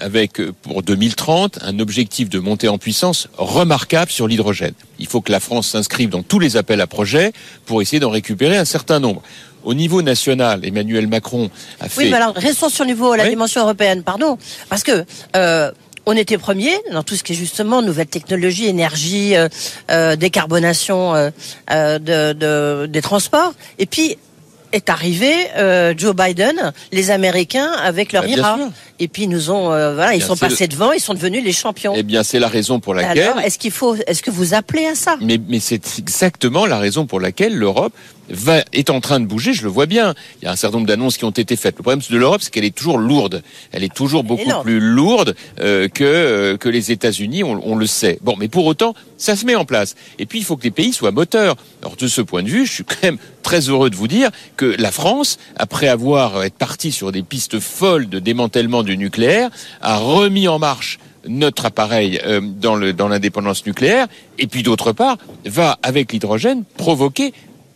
avec 0.00 0.40
pour 0.62 0.82
2030 0.82 1.58
un 1.62 1.78
objectif 1.78 2.28
de 2.28 2.38
montée 2.38 2.68
en 2.68 2.78
puissance 2.78 3.28
remarquable 3.36 4.10
sur 4.10 4.28
l'hydrogène. 4.28 4.74
Il 4.98 5.06
faut 5.06 5.20
que 5.20 5.32
la 5.32 5.40
France 5.40 5.68
s'inscrive 5.68 6.10
dans 6.10 6.22
tous 6.22 6.38
les 6.38 6.56
appels 6.56 6.80
à 6.80 6.86
projets 6.86 7.32
pour 7.66 7.82
essayer 7.82 8.00
d'en 8.00 8.10
récupérer 8.10 8.56
un 8.56 8.64
certain 8.64 9.00
nombre. 9.00 9.22
Au 9.64 9.74
niveau 9.74 10.02
national, 10.02 10.64
Emmanuel 10.64 11.08
Macron 11.08 11.50
a 11.80 11.88
fait. 11.88 12.04
Oui, 12.04 12.10
mais 12.10 12.16
alors 12.16 12.34
restons 12.34 12.68
sur 12.68 12.84
le 12.84 12.90
niveau 12.90 13.14
la 13.14 13.24
oui. 13.24 13.30
dimension 13.30 13.62
européenne, 13.62 14.02
pardon, 14.02 14.38
parce 14.68 14.82
que. 14.82 15.04
Euh, 15.36 15.70
on 16.08 16.16
était 16.16 16.38
premier 16.38 16.72
dans 16.90 17.02
tout 17.02 17.16
ce 17.16 17.22
qui 17.22 17.34
est 17.34 17.36
justement 17.36 17.82
nouvelles 17.82 18.06
technologies, 18.06 18.66
énergie, 18.66 19.36
euh, 19.36 19.48
euh, 19.90 20.16
décarbonation 20.16 21.14
euh, 21.14 21.98
de, 21.98 22.32
de, 22.32 22.86
des 22.86 23.02
transports. 23.02 23.52
Et 23.78 23.84
puis 23.84 24.16
est 24.72 24.90
arrivé 24.90 25.32
euh, 25.56 25.94
Joe 25.96 26.14
Biden, 26.14 26.72
les 26.92 27.10
Américains 27.10 27.72
avec 27.82 28.12
leur 28.12 28.22
bah, 28.22 28.28
IRA. 28.28 28.58
Et 28.98 29.08
puis 29.08 29.24
ils 29.24 29.28
nous 29.28 29.50
ont, 29.50 29.72
euh, 29.72 29.94
voilà, 29.94 30.14
ils 30.14 30.22
sont 30.22 30.36
passés 30.36 30.64
le... 30.64 30.68
devant, 30.68 30.92
ils 30.92 31.00
sont 31.00 31.14
devenus 31.14 31.44
les 31.44 31.52
champions. 31.52 31.94
Eh 31.96 32.02
bien, 32.02 32.22
c'est 32.22 32.38
la 32.38 32.48
raison 32.48 32.80
pour 32.80 32.94
laquelle. 32.94 33.22
Alors, 33.22 33.40
est-ce 33.40 33.58
qu'il 33.58 33.70
faut, 33.70 33.94
est-ce 34.06 34.22
que 34.22 34.30
vous 34.30 34.54
appelez 34.54 34.86
à 34.86 34.94
ça? 34.94 35.16
Mais, 35.20 35.38
mais 35.48 35.60
c'est 35.60 35.98
exactement 35.98 36.66
la 36.66 36.78
raison 36.78 37.06
pour 37.06 37.20
laquelle 37.20 37.56
l'Europe 37.56 37.92
va, 38.30 38.64
est 38.72 38.90
en 38.90 39.00
train 39.00 39.20
de 39.20 39.26
bouger, 39.26 39.52
je 39.52 39.62
le 39.62 39.68
vois 39.68 39.86
bien. 39.86 40.14
Il 40.40 40.44
y 40.44 40.48
a 40.48 40.52
un 40.52 40.56
certain 40.56 40.78
nombre 40.78 40.88
d'annonces 40.88 41.16
qui 41.16 41.24
ont 41.24 41.30
été 41.30 41.56
faites. 41.56 41.76
Le 41.76 41.82
problème 41.82 42.02
de 42.08 42.16
l'Europe, 42.16 42.40
c'est 42.42 42.50
qu'elle 42.50 42.64
est 42.64 42.74
toujours 42.74 42.98
lourde. 42.98 43.42
Elle 43.72 43.84
est 43.84 43.94
toujours 43.94 44.24
beaucoup 44.24 44.42
Énorme. 44.42 44.64
plus 44.64 44.80
lourde 44.80 45.34
euh, 45.60 45.88
que, 45.88 46.04
euh, 46.04 46.56
que 46.56 46.68
les 46.68 46.92
États-Unis, 46.92 47.44
on, 47.44 47.60
on, 47.64 47.76
le 47.76 47.86
sait. 47.86 48.18
Bon, 48.22 48.36
mais 48.38 48.48
pour 48.48 48.66
autant, 48.66 48.94
ça 49.16 49.36
se 49.36 49.46
met 49.46 49.54
en 49.54 49.64
place. 49.64 49.94
Et 50.18 50.26
puis, 50.26 50.38
il 50.38 50.44
faut 50.44 50.56
que 50.56 50.64
les 50.64 50.70
pays 50.70 50.92
soient 50.92 51.12
moteurs. 51.12 51.56
Alors, 51.82 51.96
de 51.96 52.08
ce 52.08 52.20
point 52.20 52.42
de 52.42 52.48
vue, 52.48 52.66
je 52.66 52.72
suis 52.72 52.84
quand 52.84 53.02
même 53.02 53.18
très 53.42 53.60
heureux 53.68 53.90
de 53.90 53.96
vous 53.96 54.08
dire 54.08 54.30
que 54.56 54.74
la 54.78 54.92
France, 54.92 55.38
après 55.56 55.88
avoir 55.88 56.44
été 56.44 56.56
partie 56.58 56.92
sur 56.92 57.12
des 57.12 57.22
pistes 57.22 57.60
folles 57.60 58.08
de 58.08 58.18
démantèlement 58.18 58.82
du 58.82 58.96
nucléaire, 58.96 59.50
a 59.80 59.96
remis 59.96 60.48
en 60.48 60.58
marche 60.58 60.98
notre 61.26 61.66
appareil 61.66 62.20
euh, 62.24 62.40
dans 62.40 62.76
l'indépendance 62.76 63.62
dans 63.62 63.68
nucléaire, 63.68 64.06
et 64.38 64.46
puis 64.46 64.62
d'autre 64.62 64.92
part, 64.92 65.18
va, 65.44 65.78
avec 65.82 66.12
l'hydrogène, 66.12 66.64
provoquer 66.76 67.32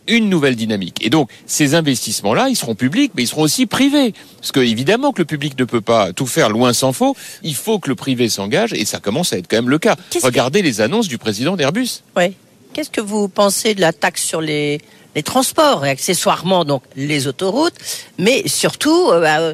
une 0.07 0.29
nouvelle 0.29 0.55
dynamique. 0.55 0.97
Et 1.05 1.09
donc, 1.09 1.29
ces 1.45 1.75
investissements-là, 1.75 2.49
ils 2.49 2.55
seront 2.55 2.75
publics, 2.75 3.11
mais 3.15 3.23
ils 3.23 3.27
seront 3.27 3.43
aussi 3.43 3.65
privés. 3.65 4.13
Parce 4.39 4.51
que, 4.51 4.59
évidemment, 4.59 5.11
que 5.11 5.19
le 5.19 5.25
public 5.25 5.57
ne 5.57 5.65
peut 5.65 5.81
pas 5.81 6.13
tout 6.13 6.27
faire 6.27 6.49
loin 6.49 6.73
s'en 6.73 6.93
faut. 6.93 7.15
Il 7.43 7.55
faut 7.55 7.79
que 7.79 7.89
le 7.89 7.95
privé 7.95 8.29
s'engage, 8.29 8.73
et 8.73 8.85
ça 8.85 8.99
commence 8.99 9.33
à 9.33 9.37
être 9.37 9.47
quand 9.49 9.57
même 9.57 9.69
le 9.69 9.79
cas. 9.79 9.95
Regardez 10.21 10.61
que... 10.61 10.65
les 10.65 10.81
annonces 10.81 11.07
du 11.07 11.17
président 11.17 11.55
d'Airbus. 11.55 12.03
Oui. 12.17 12.33
Qu'est-ce 12.73 12.89
que 12.89 13.01
vous 13.01 13.27
pensez 13.27 13.75
de 13.75 13.81
la 13.81 13.93
taxe 13.93 14.23
sur 14.23 14.41
les, 14.41 14.81
les 15.15 15.23
transports, 15.23 15.85
et 15.85 15.89
accessoirement, 15.89 16.65
donc, 16.65 16.83
les 16.95 17.27
autoroutes, 17.27 17.75
mais 18.17 18.47
surtout, 18.47 19.11
euh, 19.11 19.21
bah, 19.21 19.53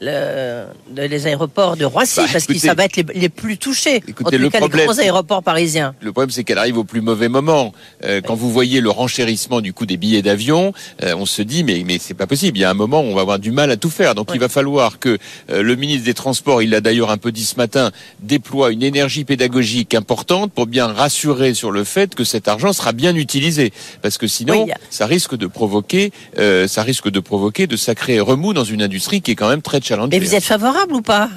le, 0.00 0.66
les 0.96 1.26
aéroports 1.26 1.76
de 1.76 1.84
Roissy, 1.84 2.20
bah, 2.20 2.26
parce 2.32 2.46
que 2.46 2.58
ça 2.58 2.74
va 2.74 2.84
être 2.84 2.96
les, 2.96 3.06
les 3.14 3.28
plus 3.28 3.58
touchés. 3.58 4.02
Écoutez, 4.06 4.26
en 4.26 4.30
tout 4.30 4.38
le 4.38 4.50
cas, 4.50 4.58
problème, 4.58 4.80
les 4.80 4.86
grands 4.86 4.98
aéroports 4.98 5.42
parisiens. 5.42 5.94
Le 6.00 6.12
problème, 6.12 6.30
c'est 6.30 6.44
qu'elle 6.44 6.58
arrive 6.58 6.78
au 6.78 6.84
plus 6.84 7.00
mauvais 7.00 7.28
moment. 7.28 7.72
Euh, 8.04 8.20
quand 8.20 8.34
vous 8.34 8.50
voyez 8.50 8.80
le 8.80 8.90
renchérissement 8.90 9.60
du 9.60 9.72
coût 9.72 9.86
des 9.86 9.96
billets 9.96 10.22
d'avion, 10.22 10.72
euh, 11.02 11.14
on 11.16 11.26
se 11.26 11.42
dit, 11.42 11.64
mais, 11.64 11.82
mais 11.86 11.98
c'est 12.00 12.14
pas 12.14 12.26
possible. 12.26 12.58
Il 12.58 12.60
y 12.60 12.64
a 12.64 12.70
un 12.70 12.74
moment 12.74 13.00
où 13.00 13.04
on 13.04 13.14
va 13.14 13.22
avoir 13.22 13.38
du 13.38 13.50
mal 13.50 13.70
à 13.70 13.76
tout 13.76 13.90
faire. 13.90 14.14
Donc, 14.14 14.30
ouais. 14.30 14.36
il 14.36 14.40
va 14.40 14.48
falloir 14.48 14.98
que 14.98 15.18
euh, 15.50 15.62
le 15.62 15.76
ministre 15.76 16.04
des 16.04 16.14
Transports, 16.14 16.62
il 16.62 16.70
l'a 16.70 16.80
d'ailleurs 16.80 17.10
un 17.10 17.18
peu 17.18 17.32
dit 17.32 17.44
ce 17.44 17.56
matin, 17.56 17.90
déploie 18.20 18.72
une 18.72 18.82
énergie 18.82 19.24
pédagogique 19.24 19.94
importante 19.94 20.52
pour 20.52 20.66
bien 20.66 20.86
rassurer 20.86 21.54
sur 21.54 21.70
le 21.70 21.84
fait 21.84 22.14
que 22.14 22.24
cet 22.24 22.48
argent 22.48 22.72
sera 22.72 22.92
bien 22.92 23.14
utilisé. 23.14 23.72
Parce 24.02 24.18
que 24.18 24.26
sinon, 24.26 24.64
oui. 24.64 24.72
ça 24.90 25.06
risque 25.06 25.36
de 25.36 25.46
provoquer, 25.46 26.12
euh, 26.38 26.68
ça 26.68 26.82
risque 26.82 27.10
de 27.10 27.20
provoquer 27.20 27.66
de 27.66 27.76
sacrés 27.76 28.20
remous 28.20 28.52
dans 28.52 28.64
une 28.64 28.82
industrie 28.82 29.20
qui 29.22 29.32
est 29.32 29.34
quand 29.34 29.48
même 29.48 29.62
très 29.62 29.80
challenger. 29.86 30.18
Mais 30.18 30.24
vous 30.24 30.34
êtes 30.34 30.44
favorable 30.44 30.94
ou 30.94 31.02
pas? 31.02 31.28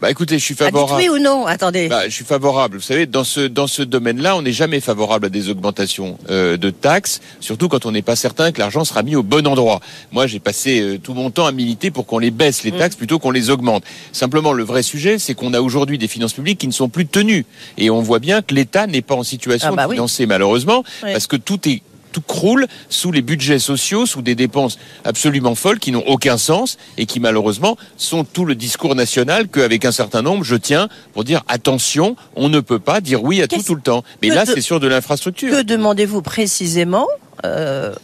Bah 0.00 0.12
écoutez, 0.12 0.38
je 0.38 0.44
suis 0.44 0.54
Ah, 0.60 0.66
favorable. 0.66 1.02
oui 1.02 1.08
ou 1.08 1.18
non 1.18 1.46
Attendez. 1.46 1.88
Bah, 1.88 2.02
je 2.08 2.14
suis 2.14 2.24
favorable. 2.24 2.76
Vous 2.76 2.82
savez, 2.84 3.06
dans 3.06 3.24
ce 3.24 3.40
dans 3.40 3.66
ce 3.66 3.82
domaine-là, 3.82 4.36
on 4.36 4.42
n'est 4.42 4.52
jamais 4.52 4.78
favorable 4.78 5.26
à 5.26 5.28
des 5.28 5.48
augmentations 5.50 6.18
euh, 6.30 6.56
de 6.56 6.70
taxes, 6.70 7.20
surtout 7.40 7.68
quand 7.68 7.84
on 7.84 7.90
n'est 7.90 8.02
pas 8.02 8.14
certain 8.14 8.52
que 8.52 8.60
l'argent 8.60 8.84
sera 8.84 9.02
mis 9.02 9.16
au 9.16 9.24
bon 9.24 9.44
endroit. 9.48 9.80
Moi, 10.12 10.28
j'ai 10.28 10.38
passé 10.38 10.80
euh, 10.80 10.98
tout 10.98 11.14
mon 11.14 11.30
temps 11.32 11.46
à 11.46 11.50
militer 11.52 11.90
pour 11.90 12.06
qu'on 12.06 12.20
les 12.20 12.30
baisse 12.30 12.62
les 12.62 12.70
taxes 12.70 12.94
plutôt 12.94 13.18
qu'on 13.18 13.32
les 13.32 13.50
augmente. 13.50 13.82
Simplement, 14.12 14.52
le 14.52 14.62
vrai 14.62 14.84
sujet, 14.84 15.18
c'est 15.18 15.34
qu'on 15.34 15.52
a 15.52 15.60
aujourd'hui 15.60 15.98
des 15.98 16.06
finances 16.06 16.32
publiques 16.32 16.58
qui 16.60 16.68
ne 16.68 16.72
sont 16.72 16.88
plus 16.88 17.06
tenues, 17.06 17.44
et 17.76 17.90
on 17.90 18.00
voit 18.00 18.20
bien 18.20 18.40
que 18.40 18.54
l'État 18.54 18.86
n'est 18.86 19.02
pas 19.02 19.16
en 19.16 19.24
situation 19.24 19.70
Ah 19.72 19.76
bah 19.76 19.82
de 19.86 19.88
oui. 19.88 19.94
financer 19.96 20.26
malheureusement, 20.26 20.84
Oui. 21.02 21.10
parce 21.12 21.26
que 21.26 21.34
tout 21.34 21.68
est 21.68 21.82
tout 22.12 22.20
croule 22.20 22.66
sous 22.88 23.12
les 23.12 23.22
budgets 23.22 23.58
sociaux, 23.58 24.06
sous 24.06 24.22
des 24.22 24.34
dépenses 24.34 24.78
absolument 25.04 25.54
folles 25.54 25.78
qui 25.78 25.92
n'ont 25.92 26.04
aucun 26.06 26.38
sens 26.38 26.78
et 26.96 27.06
qui 27.06 27.20
malheureusement 27.20 27.76
sont 27.96 28.24
tout 28.24 28.44
le 28.44 28.54
discours 28.54 28.94
national 28.94 29.48
qu'avec 29.48 29.84
un 29.84 29.92
certain 29.92 30.22
nombre, 30.22 30.44
je 30.44 30.56
tiens 30.56 30.88
pour 31.12 31.24
dire 31.24 31.42
attention, 31.48 32.16
on 32.36 32.48
ne 32.48 32.60
peut 32.60 32.78
pas 32.78 33.00
dire 33.00 33.22
oui 33.22 33.42
à 33.42 33.46
tout 33.48 33.62
tout 33.62 33.74
le 33.74 33.80
temps. 33.82 34.02
Mais 34.22 34.28
là, 34.28 34.44
de- 34.44 34.52
c'est 34.54 34.60
sur 34.60 34.80
de 34.80 34.86
l'infrastructure. 34.88 35.50
Que 35.50 35.62
demandez-vous 35.62 36.22
précisément 36.22 37.06
euh, 37.44 37.94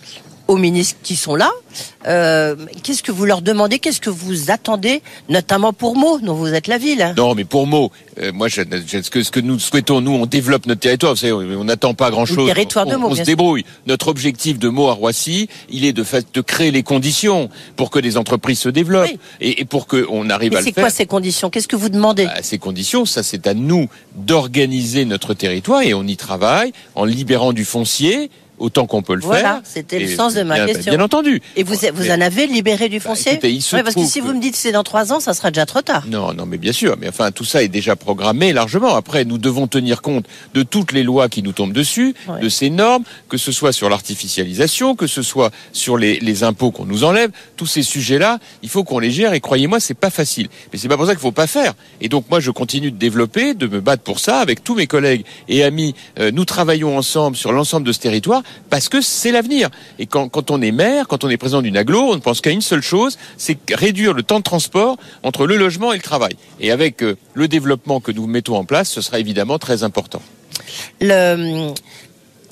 aux 0.46 0.56
ministres 0.56 0.98
qui 1.02 1.16
sont 1.16 1.34
là 1.36 1.50
Euh, 2.06 2.54
Qu'est-ce 2.82 3.02
que 3.02 3.10
vous 3.10 3.24
leur 3.24 3.40
demandez? 3.42 3.78
Qu'est-ce 3.78 4.00
que 4.00 4.10
vous 4.10 4.50
attendez, 4.50 5.02
notamment 5.28 5.72
pour 5.72 5.96
Meaux, 5.96 6.18
dont 6.20 6.34
vous 6.34 6.52
êtes 6.52 6.66
la 6.68 6.76
ville? 6.78 7.14
Non, 7.16 7.34
mais 7.34 7.44
pour 7.44 7.66
mots, 7.66 7.90
euh, 8.20 8.30
moi, 8.32 8.46
je- 8.48 8.60
je- 8.86 9.00
ce, 9.02 9.10
que, 9.10 9.22
ce 9.24 9.30
que 9.30 9.40
nous 9.40 9.58
souhaitons, 9.58 10.00
nous, 10.02 10.12
on 10.12 10.26
développe 10.26 10.66
notre 10.66 10.82
territoire. 10.82 11.14
Vous 11.14 11.20
savez, 11.20 11.32
on 11.32 11.64
n'attend 11.64 11.94
pas 11.94 12.10
grand-chose. 12.10 12.46
Territoire 12.46 12.84
de 12.86 12.94
Meaux, 12.96 13.08
on 13.08 13.14
se 13.14 13.22
débrouille. 13.22 13.64
Notre 13.86 14.08
objectif 14.08 14.58
de 14.58 14.68
Meaux 14.68 14.88
à 14.88 14.92
Roissy, 14.92 15.48
il 15.70 15.84
est 15.84 15.92
de, 15.94 16.04
fait, 16.04 16.26
de 16.34 16.40
créer 16.42 16.70
les 16.70 16.82
conditions 16.84 17.48
pour 17.76 17.90
que 17.90 17.98
les 17.98 18.16
entreprises 18.18 18.60
se 18.60 18.68
développent 18.68 19.08
Oui. 19.10 19.18
et, 19.40 19.62
et 19.62 19.64
pour 19.64 19.86
qu'on 19.88 20.28
arrive 20.30 20.50
Mais 20.52 20.58
à 20.58 20.60
le 20.60 20.66
c'est 20.66 20.72
faire. 20.74 20.84
quoi 20.84 20.90
ces 20.90 21.06
conditions? 21.06 21.48
Qu'est-ce 21.50 21.68
que 21.68 21.76
vous 21.76 21.88
demandez? 21.88 22.26
À 22.26 22.42
ces 22.42 22.58
conditions, 22.58 23.04
ça 23.06 23.22
c'est 23.22 23.46
à 23.46 23.54
nous 23.54 23.88
d'organiser 24.14 25.04
notre 25.06 25.32
territoire 25.34 25.82
et 25.82 25.94
on 25.94 26.04
y 26.06 26.16
travaille 26.16 26.72
en 26.94 27.04
libérant 27.04 27.52
du 27.52 27.64
foncier 27.64 28.30
autant 28.58 28.86
qu'on 28.86 29.02
peut 29.02 29.14
le 29.14 29.20
Voilà, 29.20 29.40
faire. 29.54 29.60
c'était 29.64 29.98
le 29.98 30.08
sens 30.08 30.34
de 30.34 30.42
ma 30.42 30.54
bien, 30.56 30.66
question. 30.66 30.92
Bien 30.92 31.00
entendu. 31.04 31.42
Et 31.56 31.62
vous, 31.64 31.74
vous 31.74 32.02
Mais- 32.04 32.12
en 32.12 32.20
avez 32.20 32.46
libéré 32.46 32.88
du 32.88 32.98
Bah, 32.98 33.04
foncier 33.10 33.32
écoutez, 33.32 33.52
il 33.52 33.62
se 33.62 33.74
Ouais, 33.76 33.82
Parce 33.82 33.94
que 33.96 34.04
si 34.04 34.20
que- 34.20 34.24
vous 34.26 34.32
me 34.34 34.40
dites 34.40 34.56
c'est 34.56 34.72
dans 34.72 34.84
trois 34.84 35.12
ans, 35.12 35.20
ça 35.20 35.34
sera 35.34 35.50
déjà 35.50 35.66
trop 35.66 35.82
tard. 35.82 36.04
Non, 36.08 36.32
non, 36.32 36.46
mais 36.46 36.58
bien 36.58 36.72
sûr. 36.72 36.96
Mais 37.00 37.08
enfin, 37.08 37.30
tout 37.32 37.44
ça 37.44 37.62
est 37.62 37.68
déjà 37.68 37.96
programmé 37.96 38.52
largement. 38.52 38.94
Après, 38.94 39.24
nous 39.24 39.38
devons 39.38 39.66
tenir 39.66 40.02
compte 40.02 40.26
de 40.54 40.62
toutes 40.62 40.92
les 40.92 41.02
lois 41.02 41.28
qui 41.28 41.42
nous 41.42 41.52
tombent 41.52 41.72
dessus, 41.72 42.14
Ouais. 42.28 42.40
de 42.40 42.48
ces 42.48 42.70
normes, 42.70 43.04
que 43.28 43.36
ce 43.36 43.50
soit 43.52 43.72
sur 43.72 43.88
l'artificialisation, 43.88 44.94
que 44.94 45.06
ce 45.06 45.22
soit 45.22 45.50
sur 45.72 45.96
les, 45.96 46.18
les 46.20 46.44
impôts 46.44 46.70
qu'on 46.70 46.84
nous 46.86 47.04
enlève. 47.04 47.30
Tous 47.56 47.66
ces 47.66 47.82
sujets-là, 47.82 48.38
il 48.62 48.68
faut 48.68 48.84
qu'on 48.84 48.98
les 48.98 49.10
gère. 49.10 49.32
Et 49.34 49.40
croyez-moi, 49.40 49.80
c'est 49.80 49.94
pas 49.94 50.10
facile. 50.10 50.48
Mais 50.72 50.78
c'est 50.78 50.88
pas 50.88 50.96
pour 50.96 51.06
ça 51.06 51.12
qu'il 51.12 51.20
faut 51.20 51.32
pas 51.32 51.46
faire. 51.46 51.74
Et 52.00 52.08
donc, 52.08 52.24
moi, 52.30 52.40
je 52.40 52.50
continue 52.50 52.90
de 52.90 52.96
développer, 52.96 53.54
de 53.54 53.66
me 53.66 53.80
battre 53.80 54.02
pour 54.02 54.20
ça 54.20 54.38
avec 54.38 54.62
tous 54.62 54.74
mes 54.74 54.86
collègues 54.86 55.24
et 55.48 55.62
amis. 55.64 55.94
Euh, 56.20 56.30
nous 56.32 56.44
travaillons 56.44 56.96
ensemble 56.96 57.36
sur 57.36 57.52
l'ensemble 57.52 57.86
de 57.86 57.92
ce 57.92 57.98
territoire 57.98 58.42
parce 58.70 58.88
que 58.88 59.00
c'est 59.00 59.32
l'avenir. 59.32 59.70
Et 59.98 60.06
quand, 60.06 60.28
quand 60.28 60.50
on 60.50 60.60
est 60.62 60.72
maire, 60.72 61.06
quand 61.08 61.24
on 61.24 61.28
est 61.28 61.36
président 61.36 61.62
d'une 61.62 61.76
aglo, 61.76 62.00
on 62.00 62.14
ne 62.14 62.20
pense 62.20 62.40
qu'à 62.40 62.50
une 62.50 62.62
seule 62.62 62.82
chose, 62.82 63.18
c'est 63.36 63.58
réduire 63.72 64.12
le 64.12 64.22
temps 64.22 64.38
de 64.38 64.44
transport 64.44 64.96
entre 65.22 65.46
le 65.46 65.56
logement 65.56 65.92
et 65.92 65.96
le 65.96 66.02
travail. 66.02 66.36
Et 66.60 66.70
avec 66.70 67.02
euh, 67.02 67.16
le 67.34 67.48
développement 67.48 68.00
que 68.00 68.12
nous 68.12 68.26
mettons 68.26 68.56
en 68.56 68.64
place, 68.64 68.90
ce 68.90 69.00
sera 69.00 69.18
évidemment 69.18 69.58
très 69.58 69.82
important. 69.82 70.22
Le, 71.00 71.72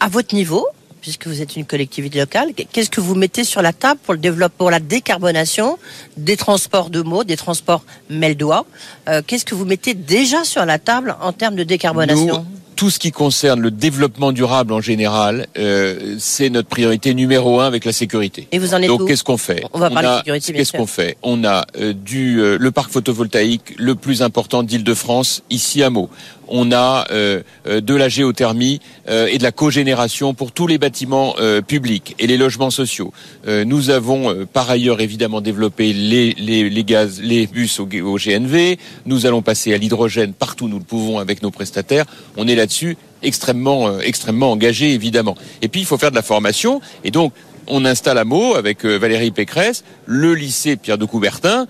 à 0.01 0.09
votre 0.09 0.35
niveau, 0.35 0.67
puisque 1.01 1.27
vous 1.27 1.43
êtes 1.43 1.57
une 1.57 1.65
collectivité 1.65 2.21
locale, 2.21 2.53
qu'est-ce 2.55 2.91
que 2.91 3.01
vous 3.01 3.15
mettez 3.17 3.45
sur 3.45 3.61
la 3.63 3.73
table 3.73 4.01
pour 4.05 4.15
le 4.15 4.21
développement, 4.21 4.57
pour 4.57 4.71
la 4.71 4.81
décarbonation 4.81 5.79
des 6.17 6.37
transports 6.37 6.91
de 6.91 7.03
mots, 7.03 7.25
des 7.25 7.37
transports 7.37 7.85
meldois 8.09 8.65
Euh, 9.09 9.21
Qu'est-ce 9.27 9.45
que 9.45 9.55
vous 9.55 9.65
mettez 9.65 9.95
déjà 9.95 10.45
sur 10.45 10.65
la 10.65 10.79
table 10.79 11.17
en 11.21 11.33
termes 11.33 11.57
de 11.57 11.65
décarbonation? 11.65 12.39
Nous, 12.39 12.62
tout 12.83 12.91
ce 12.91 12.99
qui 12.99 13.13
concerne 13.13 13.61
le 13.61 13.71
développement 13.71 14.33
durable 14.33 14.73
en 14.73 14.81
général, 14.81 15.47
euh, 15.57 16.17
c'est 16.19 16.51
notre 16.51 16.69
priorité 16.69 17.15
numéro 17.15 17.61
un 17.61 17.65
avec 17.69 17.85
la 17.85 17.93
sécurité. 17.93 18.49
Et 18.51 18.59
vous 18.59 18.75
en 18.75 18.79
êtes 18.83 18.89
Donc 18.89 19.07
qu'est-ce 19.07 19.23
qu'on 19.23 19.37
fait 19.37 19.63
On 19.73 19.79
va 19.79 19.89
parler 19.89 20.09
de 20.09 20.13
a- 20.15 20.19
sécurité, 20.19 20.53
Qu'est-ce 20.53 20.73
qu'on 20.73 20.89
fait 20.89 21.17
On 21.23 21.45
a 21.45 21.65
euh, 21.79 21.93
du 21.93 22.41
euh, 22.41 22.57
le 22.59 22.71
parc 22.73 22.91
photovoltaïque 22.91 23.75
le 23.79 23.95
plus 23.95 24.21
important 24.21 24.65
d'Île-de-France 24.65 25.45
ici 25.49 25.85
à 25.85 25.91
Meaux. 25.91 26.11
On 26.55 26.71
a 26.71 27.07
euh, 27.11 27.43
euh, 27.67 27.81
de 27.81 27.95
la 27.95 28.11
géothermie 28.11 28.81
euh, 29.09 29.27
et 29.27 29.39
de 29.39 29.43
la 29.43 29.53
cogénération 29.53 30.35
pour 30.35 30.53
tous 30.53 30.67
les 30.67 30.77
bâtiments 30.77 31.35
publics 31.67 32.15
et 32.19 32.27
les 32.27 32.37
logements 32.37 32.71
sociaux. 32.71 33.13
Nous 33.47 33.91
avons 33.91 34.47
par 34.53 34.69
ailleurs 34.71 35.01
évidemment 35.01 35.41
développé 35.41 35.93
les, 35.93 36.35
les, 36.35 36.69
les 36.69 36.85
gaz, 36.85 37.21
les 37.23 37.47
bus 37.47 37.81
au, 37.81 37.87
GNV. 37.87 38.77
Nous 39.07 39.27
allons 39.27 39.41
passer 39.41 39.73
à 39.73 39.79
l'hydrogène 39.79 40.35
partout 40.35 40.67
où 40.67 40.69
nous 40.69 40.79
le 40.79 40.85
pouvons 40.85 41.19
avec 41.19 41.43
nos 41.43 41.51
prestataires. 41.51 42.05
On 42.37 42.47
est 42.47 42.55
là-dessus 42.55 42.97
extrêmement 43.23 43.89
euh, 43.89 44.01
extrêmement 44.01 44.53
engagé 44.53 44.93
évidemment. 44.93 45.37
Et 45.63 45.69
puis 45.69 45.81
il 45.81 45.87
faut 45.87 45.99
faire 45.99 46.11
de 46.11 46.17
la 46.17 46.23
formation 46.23 46.81
et 47.05 47.11
donc 47.11 47.33
on 47.67 47.85
installe 47.85 48.19
à 48.19 48.25
Meaux 48.25 48.57
avec 48.57 48.85
Valérie 48.85 49.31
Pécresse 49.31 49.85
le 50.07 50.35
lycée 50.35 50.77
Pierre 50.77 50.99
de 50.99 51.05
Coubertin 51.05 51.67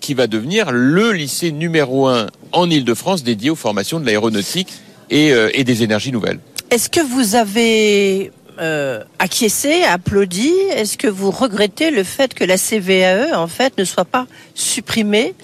qui 0.00 0.14
va 0.14 0.26
devenir 0.26 0.72
le 0.72 1.12
lycée 1.12 1.52
numéro 1.52 2.08
un 2.08 2.26
en 2.56 2.70
Île-de-France 2.70 3.22
dédié 3.22 3.50
aux 3.50 3.56
formations 3.56 4.00
de 4.00 4.06
l'aéronautique 4.06 4.72
et, 5.10 5.32
euh, 5.32 5.50
et 5.52 5.62
des 5.62 5.82
énergies 5.82 6.10
nouvelles. 6.10 6.40
Est-ce 6.70 6.88
que 6.88 7.00
vous 7.00 7.34
avez 7.36 8.32
euh, 8.60 9.04
acquiescé, 9.18 9.82
applaudi? 9.84 10.50
Est-ce 10.74 10.96
que 10.96 11.06
vous 11.06 11.30
regrettez 11.30 11.90
le 11.90 12.02
fait 12.02 12.34
que 12.34 12.44
la 12.44 12.56
CVAE, 12.56 13.38
en 13.38 13.46
fait, 13.46 13.76
ne 13.78 13.84
soit 13.84 14.06
pas 14.06 14.26
supprimée 14.54 15.34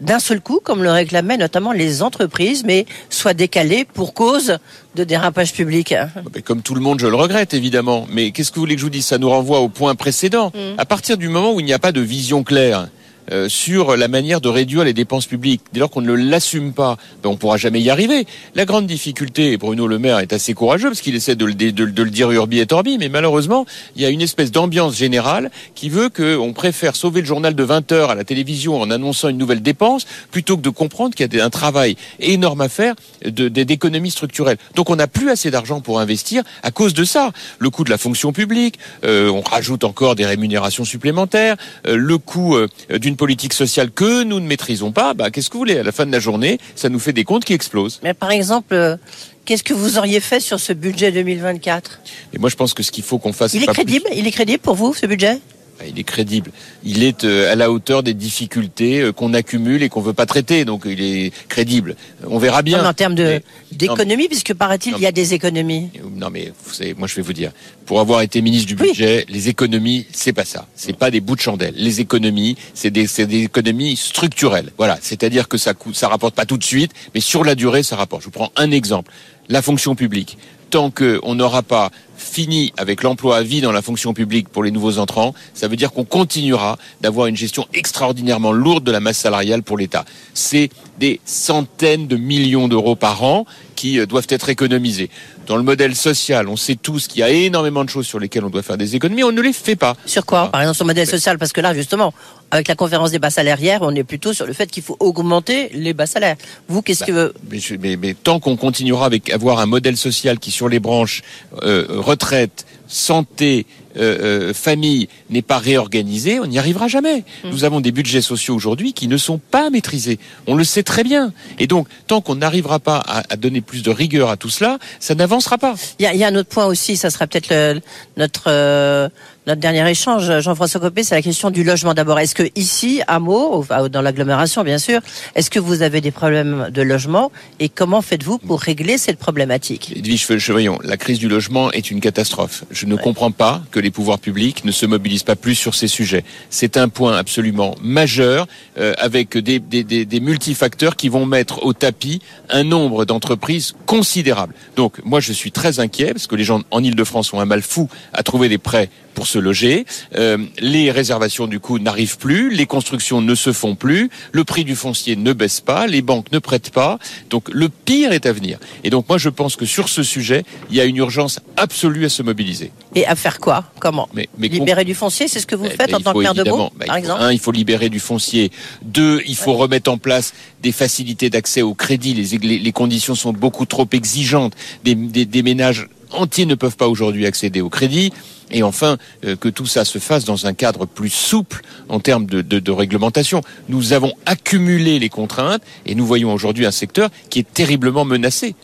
d'un 0.00 0.18
seul 0.18 0.40
coup, 0.40 0.60
comme 0.62 0.82
le 0.82 0.90
réclamaient 0.90 1.36
notamment 1.36 1.72
les 1.72 2.02
entreprises, 2.02 2.64
mais 2.64 2.84
soit 3.10 3.34
décalée 3.34 3.84
pour 3.84 4.12
cause 4.12 4.58
de 4.96 5.04
dérapage 5.04 5.52
public? 5.52 5.94
Ben, 6.32 6.42
Comme 6.42 6.62
tout 6.62 6.74
le 6.74 6.80
monde, 6.80 6.98
je 6.98 7.06
le 7.06 7.14
regrette 7.14 7.54
évidemment. 7.54 8.06
Mais 8.10 8.30
qu'est-ce 8.32 8.50
que 8.50 8.56
vous 8.56 8.62
voulez 8.62 8.74
que 8.74 8.80
je 8.80 8.86
vous 8.86 8.90
dise? 8.90 9.06
Ça 9.06 9.18
nous 9.18 9.30
renvoie 9.30 9.60
au 9.60 9.68
point 9.68 9.94
précédent. 9.94 10.50
À 10.78 10.84
partir 10.84 11.16
du 11.16 11.28
moment 11.28 11.54
où 11.54 11.60
il 11.60 11.66
n'y 11.66 11.72
a 11.72 11.78
pas 11.78 11.92
de 11.92 12.00
vision 12.00 12.42
claire 12.42 12.88
euh, 13.30 13.48
sur 13.48 13.96
la 13.96 14.08
manière 14.08 14.40
de 14.40 14.48
réduire 14.48 14.84
les 14.84 14.92
dépenses 14.92 15.26
publiques, 15.26 15.62
dès 15.72 15.80
lors 15.80 15.90
qu'on 15.90 16.02
ne 16.02 16.12
l'assume 16.12 16.72
pas, 16.72 16.96
ben, 17.22 17.30
on 17.30 17.36
pourra 17.36 17.56
jamais 17.56 17.80
y 17.80 17.90
arriver. 17.90 18.26
La 18.54 18.64
grande 18.64 18.86
difficulté, 18.86 19.52
et 19.52 19.56
Bruno 19.56 19.86
Le 19.86 19.98
Maire 19.98 20.18
est 20.18 20.32
assez 20.32 20.54
courageux 20.54 20.88
parce 20.88 21.00
qu'il 21.00 21.14
essaie 21.14 21.36
de 21.36 21.44
le, 21.44 21.54
dire 21.54 22.30
urbi 22.30 22.58
et 22.58 22.72
orbi, 22.72 22.98
mais 22.98 23.08
malheureusement, 23.08 23.66
il 23.96 24.02
y 24.02 24.04
a 24.04 24.10
une 24.10 24.22
espèce 24.22 24.50
d'ambiance 24.50 24.96
générale 24.96 25.50
qui 25.74 25.88
veut 25.88 26.08
qu'on 26.08 26.52
préfère 26.52 26.96
sauver 26.96 27.20
le 27.20 27.26
journal 27.26 27.54
de 27.54 27.62
20 27.62 27.92
heures 27.92 28.10
à 28.10 28.14
la 28.14 28.24
télévision 28.24 28.80
en 28.80 28.90
annonçant 28.90 29.28
une 29.28 29.38
nouvelle 29.38 29.62
dépense 29.62 30.06
plutôt 30.30 30.56
que 30.56 30.62
de 30.62 30.70
comprendre 30.70 31.14
qu'il 31.14 31.32
y 31.34 31.40
a 31.40 31.44
un 31.44 31.50
travail 31.50 31.96
énorme 32.20 32.60
à 32.60 32.68
faire 32.68 32.94
d'économie 33.24 34.10
structurelle. 34.10 34.58
Donc 34.74 34.90
on 34.90 34.96
n'a 34.96 35.06
plus 35.06 35.30
assez 35.30 35.50
d'argent 35.50 35.80
pour 35.80 36.00
investir 36.00 36.42
à 36.62 36.70
cause 36.70 36.94
de 36.94 37.04
ça. 37.04 37.32
Le 37.58 37.70
coût 37.70 37.84
de 37.84 37.90
la 37.90 37.98
fonction 37.98 38.32
publique, 38.32 38.78
euh, 39.04 39.28
on 39.28 39.40
rajoute 39.40 39.84
encore 39.84 40.14
des 40.14 40.26
rémunérations 40.26 40.84
supplémentaires, 40.84 41.56
euh, 41.86 41.96
le 41.96 42.18
coût 42.18 42.56
euh, 42.56 42.68
d'une 43.14 43.16
politique 43.16 43.52
sociale 43.52 43.92
que 43.92 44.24
nous 44.24 44.40
ne 44.40 44.46
maîtrisons 44.46 44.90
pas. 44.90 45.14
Bah, 45.14 45.30
Qu'est-ce 45.30 45.48
que 45.48 45.52
vous 45.54 45.60
voulez? 45.60 45.78
À 45.78 45.82
la 45.84 45.92
fin 45.92 46.04
de 46.04 46.10
la 46.12 46.18
journée, 46.18 46.58
ça 46.74 46.88
nous 46.88 46.98
fait 46.98 47.12
des 47.12 47.22
comptes 47.22 47.44
qui 47.44 47.52
explosent. 47.52 48.00
Mais 48.02 48.12
par 48.12 48.32
exemple, 48.32 48.74
euh, 48.74 48.96
qu'est-ce 49.44 49.62
que 49.62 49.72
vous 49.72 49.98
auriez 49.98 50.18
fait 50.18 50.40
sur 50.40 50.58
ce 50.58 50.72
budget 50.72 51.12
2024 51.12 52.00
Et 52.32 52.38
moi 52.38 52.50
je 52.50 52.56
pense 52.56 52.74
que 52.74 52.82
ce 52.82 52.90
qu'il 52.90 53.04
faut 53.04 53.18
qu'on 53.18 53.32
fasse... 53.32 53.54
Il 53.54 53.62
est 53.62 53.66
plus- 53.66 53.74
crédible 53.74 54.06
Il 54.16 54.26
est 54.26 54.32
crédible 54.32 54.58
pour 54.58 54.74
vous, 54.74 54.94
ce 54.94 55.06
budget? 55.06 55.38
Il 55.86 55.98
est 55.98 56.04
crédible. 56.04 56.50
Il 56.84 57.02
est 57.02 57.24
euh, 57.24 57.52
à 57.52 57.56
la 57.56 57.70
hauteur 57.70 58.02
des 58.02 58.14
difficultés 58.14 59.00
euh, 59.00 59.12
qu'on 59.12 59.34
accumule 59.34 59.82
et 59.82 59.88
qu'on 59.88 60.00
veut 60.00 60.12
pas 60.12 60.24
traiter. 60.24 60.64
Donc 60.64 60.82
il 60.86 61.02
est 61.02 61.32
crédible. 61.48 61.96
On 62.26 62.38
verra 62.38 62.62
bien. 62.62 62.82
Non, 62.82 62.88
En 62.88 62.92
termes 62.94 63.14
de- 63.14 63.40
d'économie, 63.72 64.28
puisque 64.28 64.54
paraît-il, 64.54 64.94
il 64.96 65.02
y 65.02 65.06
a 65.06 65.12
des 65.12 65.34
économies. 65.34 65.90
Non 66.14 66.30
mais 66.30 66.52
vous 66.64 66.72
savez, 66.74 66.94
moi 66.94 67.08
je 67.08 67.14
vais 67.16 67.22
vous 67.22 67.32
dire, 67.32 67.50
pour 67.86 68.00
avoir 68.00 68.20
été 68.22 68.40
ministre 68.40 68.68
du 68.68 68.76
Oui. 68.80 68.88
budget, 68.90 69.26
les 69.28 69.48
économies, 69.48 70.06
c'est 70.12 70.32
pas 70.32 70.44
ça. 70.44 70.66
C'est 70.76 70.96
pas 70.96 71.10
des 71.10 71.20
bouts 71.20 71.36
de 71.36 71.40
chandelle. 71.40 71.74
Les 71.76 72.00
économies, 72.00 72.56
c'est 72.72 72.90
des, 72.90 73.06
c'est 73.06 73.26
des 73.26 73.42
économies 73.42 73.96
structurelles. 73.96 74.70
Voilà, 74.78 74.98
c'est-à-dire 75.02 75.48
que 75.48 75.58
ça 75.58 75.74
coûte, 75.74 75.96
ça 75.96 76.08
rapporte 76.08 76.34
pas 76.34 76.46
tout 76.46 76.56
de 76.56 76.64
suite, 76.64 76.92
mais 77.14 77.20
sur 77.20 77.44
la 77.44 77.54
durée, 77.56 77.82
ça 77.82 77.96
rapporte. 77.96 78.22
Je 78.22 78.26
vous 78.26 78.30
prends 78.32 78.52
un 78.56 78.70
exemple. 78.70 79.10
La 79.48 79.60
fonction 79.60 79.94
publique. 79.94 80.38
Tant 80.74 80.90
qu'on 80.90 81.36
n'aura 81.36 81.62
pas 81.62 81.92
fini 82.16 82.72
avec 82.76 83.04
l'emploi 83.04 83.36
à 83.36 83.42
vie 83.44 83.60
dans 83.60 83.70
la 83.70 83.80
fonction 83.80 84.12
publique 84.12 84.48
pour 84.48 84.64
les 84.64 84.72
nouveaux 84.72 84.98
entrants, 84.98 85.32
ça 85.54 85.68
veut 85.68 85.76
dire 85.76 85.92
qu'on 85.92 86.02
continuera 86.02 86.78
d'avoir 87.00 87.28
une 87.28 87.36
gestion 87.36 87.68
extraordinairement 87.72 88.50
lourde 88.50 88.82
de 88.82 88.90
la 88.90 88.98
masse 88.98 89.18
salariale 89.18 89.62
pour 89.62 89.78
l'État. 89.78 90.04
C'est 90.32 90.70
des 90.98 91.20
centaines 91.24 92.08
de 92.08 92.16
millions 92.16 92.66
d'euros 92.66 92.96
par 92.96 93.22
an 93.22 93.46
qui 93.74 93.98
euh, 93.98 94.06
doivent 94.06 94.26
être 94.28 94.48
économisés. 94.48 95.10
Dans 95.46 95.56
le 95.56 95.62
modèle 95.62 95.94
social, 95.94 96.48
on 96.48 96.56
sait 96.56 96.76
tous 96.76 97.06
qu'il 97.08 97.20
y 97.20 97.22
a 97.22 97.28
énormément 97.30 97.84
de 97.84 97.90
choses 97.90 98.06
sur 98.06 98.18
lesquelles 98.18 98.44
on 98.44 98.50
doit 98.50 98.62
faire 98.62 98.78
des 98.78 98.96
économies, 98.96 99.24
on 99.24 99.32
ne 99.32 99.40
les 99.42 99.52
fait 99.52 99.76
pas. 99.76 99.96
Sur 100.06 100.24
quoi. 100.24 100.50
Par 100.50 100.60
exemple, 100.62 100.76
sur 100.76 100.84
le 100.84 100.88
modèle 100.88 101.06
social 101.06 101.38
Parce 101.38 101.52
que 101.52 101.60
là, 101.60 101.74
justement, 101.74 102.14
avec 102.50 102.68
la 102.68 102.74
conférence 102.76 103.10
des 103.10 103.18
bas 103.18 103.30
salaires 103.30 103.60
hier, 103.60 103.80
on 103.82 103.94
est 103.94 104.04
plutôt 104.04 104.32
sur 104.32 104.46
le 104.46 104.52
fait 104.52 104.70
qu'il 104.70 104.82
faut 104.82 104.96
augmenter 105.00 105.68
les 105.74 105.92
bas 105.92 106.06
salaires. 106.06 106.36
Vous, 106.68 106.80
qu'est-ce 106.82 107.00
Bah, 107.00 107.06
que... 107.06 107.34
Mais, 107.50 107.58
mais- 107.80 107.96
mais 107.96 108.14
tant 108.14 108.40
qu'on 108.40 108.56
continuera 108.56 109.06
avec 109.06 109.30
avoir 109.30 109.58
un 109.58 109.66
modèle 109.66 109.96
social 109.96 110.38
qui 110.38 110.50
sur 110.50 110.68
les 110.68 110.78
branches 110.80 111.22
euh, 111.62 111.86
retraite, 111.88 112.64
santé, 112.94 113.66
euh, 113.96 114.50
euh, 114.50 114.54
famille 114.54 115.08
n'est 115.30 115.42
pas 115.42 115.58
réorganisée, 115.58 116.40
on 116.40 116.46
n'y 116.46 116.58
arrivera 116.58 116.88
jamais. 116.88 117.24
Mmh. 117.44 117.50
Nous 117.50 117.64
avons 117.64 117.80
des 117.80 117.92
budgets 117.92 118.22
sociaux 118.22 118.54
aujourd'hui 118.54 118.92
qui 118.92 119.08
ne 119.08 119.16
sont 119.16 119.38
pas 119.38 119.70
maîtrisés. 119.70 120.18
On 120.46 120.54
le 120.54 120.64
sait 120.64 120.82
très 120.82 121.04
bien. 121.04 121.32
Et 121.58 121.66
donc, 121.66 121.88
tant 122.06 122.20
qu'on 122.20 122.36
n'arrivera 122.36 122.78
pas 122.78 122.98
à, 122.98 123.22
à, 123.28 123.36
donner 123.36 123.60
plus 123.60 123.82
de 123.82 123.90
rigueur 123.90 124.30
à 124.30 124.36
tout 124.36 124.50
cela, 124.50 124.78
ça 125.00 125.14
n'avancera 125.14 125.58
pas. 125.58 125.74
Il 125.98 126.10
y, 126.10 126.16
y 126.16 126.24
a, 126.24 126.28
un 126.28 126.34
autre 126.36 126.48
point 126.48 126.66
aussi, 126.66 126.96
ça 126.96 127.10
sera 127.10 127.26
peut-être 127.26 127.80
notre 128.16 128.44
euh, 128.48 129.08
notre 129.46 129.60
dernier 129.60 129.88
échange, 129.90 130.40
Jean-François 130.40 130.80
Copé, 130.80 131.04
c'est 131.04 131.14
la 131.14 131.22
question 131.22 131.50
du 131.50 131.64
logement 131.64 131.92
d'abord. 131.92 132.18
Est-ce 132.18 132.34
que 132.34 132.44
ici, 132.56 133.02
à 133.06 133.18
Meaux, 133.18 133.66
dans 133.90 134.00
l'agglomération 134.00 134.64
bien 134.64 134.78
sûr, 134.78 135.00
est-ce 135.34 135.50
que 135.50 135.58
vous 135.58 135.82
avez 135.82 136.00
des 136.00 136.10
problèmes 136.10 136.70
de 136.70 136.82
logement 136.82 137.30
et 137.60 137.68
comment 137.68 138.00
faites-vous 138.00 138.38
pour 138.38 138.60
régler 138.60 138.96
cette 138.96 139.18
problématique? 139.18 139.92
Edwige 139.96 140.38
Chevrillon, 140.38 140.78
la 140.82 140.96
crise 140.96 141.18
du 141.18 141.28
logement 141.28 141.70
est 141.72 141.90
une 141.90 142.00
catastrophe. 142.00 142.64
Je 142.70 142.86
ne 142.86 142.94
ouais. 142.94 143.02
comprends 143.02 143.32
pas 143.32 143.62
que 143.70 143.80
les 143.80 143.90
pouvoirs 143.90 144.18
publics 144.18 144.64
ne 144.64 144.72
se 144.72 144.86
mobilisent 144.86 145.22
pas 145.24 145.36
plus 145.36 145.54
sur 145.54 145.74
ces 145.74 145.88
sujets. 145.88 146.24
C'est 146.48 146.78
un 146.78 146.88
point 146.88 147.16
absolument 147.16 147.74
majeur 147.82 148.46
euh, 148.78 148.94
avec 148.96 149.36
des, 149.36 149.58
des, 149.58 149.84
des, 149.84 150.06
des 150.06 150.20
multifacteurs 150.20 150.96
qui 150.96 151.10
vont 151.10 151.26
mettre 151.26 151.64
au 151.66 151.74
tapis 151.74 152.22
un 152.48 152.64
nombre 152.64 153.04
d'entreprises 153.04 153.74
considérable. 153.84 154.54
Donc 154.76 155.04
moi 155.04 155.20
je 155.20 155.32
suis 155.32 155.52
très 155.52 155.80
inquiet 155.80 156.12
parce 156.14 156.26
que 156.26 156.34
les 156.34 156.44
gens 156.44 156.62
en 156.70 156.82
Ile-de-France 156.82 157.34
ont 157.34 157.40
un 157.40 157.44
mal 157.44 157.60
fou 157.60 157.88
à 158.14 158.22
trouver 158.22 158.48
des 158.48 158.58
prêts 158.58 158.88
pour 159.14 159.26
se 159.26 159.33
loger. 159.38 159.84
Euh, 160.16 160.38
les 160.58 160.90
réservations 160.90 161.46
du 161.46 161.60
coup 161.60 161.78
n'arrivent 161.78 162.18
plus, 162.18 162.50
les 162.50 162.66
constructions 162.66 163.20
ne 163.20 163.34
se 163.34 163.52
font 163.52 163.74
plus, 163.74 164.10
le 164.32 164.44
prix 164.44 164.64
du 164.64 164.76
foncier 164.76 165.16
ne 165.16 165.32
baisse 165.32 165.60
pas, 165.60 165.86
les 165.86 166.02
banques 166.02 166.32
ne 166.32 166.38
prêtent 166.38 166.70
pas. 166.70 166.98
Donc 167.30 167.48
le 167.52 167.68
pire 167.68 168.12
est 168.12 168.26
à 168.26 168.32
venir. 168.32 168.58
Et 168.84 168.90
donc 168.90 169.08
moi 169.08 169.18
je 169.18 169.28
pense 169.28 169.56
que 169.56 169.66
sur 169.66 169.88
ce 169.88 170.02
sujet, 170.02 170.44
il 170.70 170.76
y 170.76 170.80
a 170.80 170.84
une 170.84 170.96
urgence 170.96 171.40
absolue 171.56 172.04
à 172.04 172.08
se 172.08 172.22
mobiliser. 172.22 172.70
Et 172.94 173.06
à 173.06 173.14
faire 173.14 173.40
quoi? 173.40 173.64
Comment? 173.80 174.08
Mais, 174.14 174.28
mais 174.38 174.48
Libérer 174.48 174.84
du 174.84 174.94
foncier, 174.94 175.28
c'est 175.28 175.40
ce 175.40 175.46
que 175.46 175.56
vous 175.56 175.66
faites 175.66 175.90
eh, 175.90 175.94
en 175.94 176.00
tant 176.00 176.12
que 176.12 176.18
maire 176.18 176.34
de 176.34 176.44
Meaux, 176.44 176.70
bah, 176.76 176.86
par 176.86 176.96
exemple? 176.96 177.22
Un, 177.22 177.32
il 177.32 177.38
faut 177.38 177.52
libérer 177.52 177.88
du 177.88 178.00
foncier. 178.00 178.50
Deux, 178.82 179.20
il 179.26 179.36
faut 179.36 179.52
ouais. 179.52 179.62
remettre 179.62 179.90
en 179.90 179.98
place 179.98 180.32
des 180.62 180.72
facilités 180.72 181.30
d'accès 181.30 181.62
au 181.62 181.74
crédit. 181.74 182.14
Les, 182.14 182.38
les, 182.38 182.58
les, 182.58 182.72
conditions 182.72 183.14
sont 183.14 183.32
beaucoup 183.32 183.66
trop 183.66 183.88
exigeantes. 183.92 184.54
Des, 184.84 184.94
des, 184.94 185.24
des 185.24 185.42
ménages 185.42 185.88
entiers 186.10 186.46
ne 186.46 186.54
peuvent 186.54 186.76
pas 186.76 186.88
aujourd'hui 186.88 187.26
accéder 187.26 187.60
au 187.60 187.68
crédit. 187.68 188.12
Et 188.50 188.62
enfin, 188.62 188.98
euh, 189.24 189.36
que 189.36 189.48
tout 189.48 189.66
ça 189.66 189.84
se 189.84 189.98
fasse 189.98 190.24
dans 190.24 190.46
un 190.46 190.54
cadre 190.54 190.86
plus 190.86 191.10
souple 191.10 191.62
en 191.88 192.00
termes 192.00 192.26
de, 192.26 192.72
réglementation. 192.72 193.42
Nous 193.68 193.92
avons 193.92 194.12
accumulé 194.26 194.98
les 194.98 195.08
contraintes 195.08 195.62
et 195.86 195.94
nous 195.94 196.06
voyons 196.06 196.32
aujourd'hui 196.32 196.66
un 196.66 196.70
secteur 196.70 197.10
qui 197.30 197.40
est 197.40 197.52
terriblement 197.52 198.04
menacé. 198.04 198.54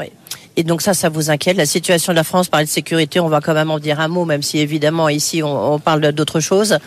Oui. 0.00 0.06
Et 0.56 0.62
donc 0.62 0.82
ça, 0.82 0.94
ça 0.94 1.08
vous 1.08 1.30
inquiète 1.30 1.56
La 1.56 1.66
situation 1.66 2.12
de 2.12 2.16
la 2.16 2.24
France, 2.24 2.48
par 2.48 2.60
de 2.60 2.66
sécurité, 2.66 3.20
on 3.20 3.28
va 3.28 3.40
quand 3.40 3.54
même 3.54 3.70
en 3.70 3.78
dire 3.78 4.00
un 4.00 4.08
mot, 4.08 4.24
même 4.24 4.42
si 4.42 4.58
évidemment 4.58 5.08
ici 5.08 5.42
on, 5.42 5.74
on 5.74 5.78
parle 5.78 6.12
d'autre 6.12 6.40
chose 6.40 6.78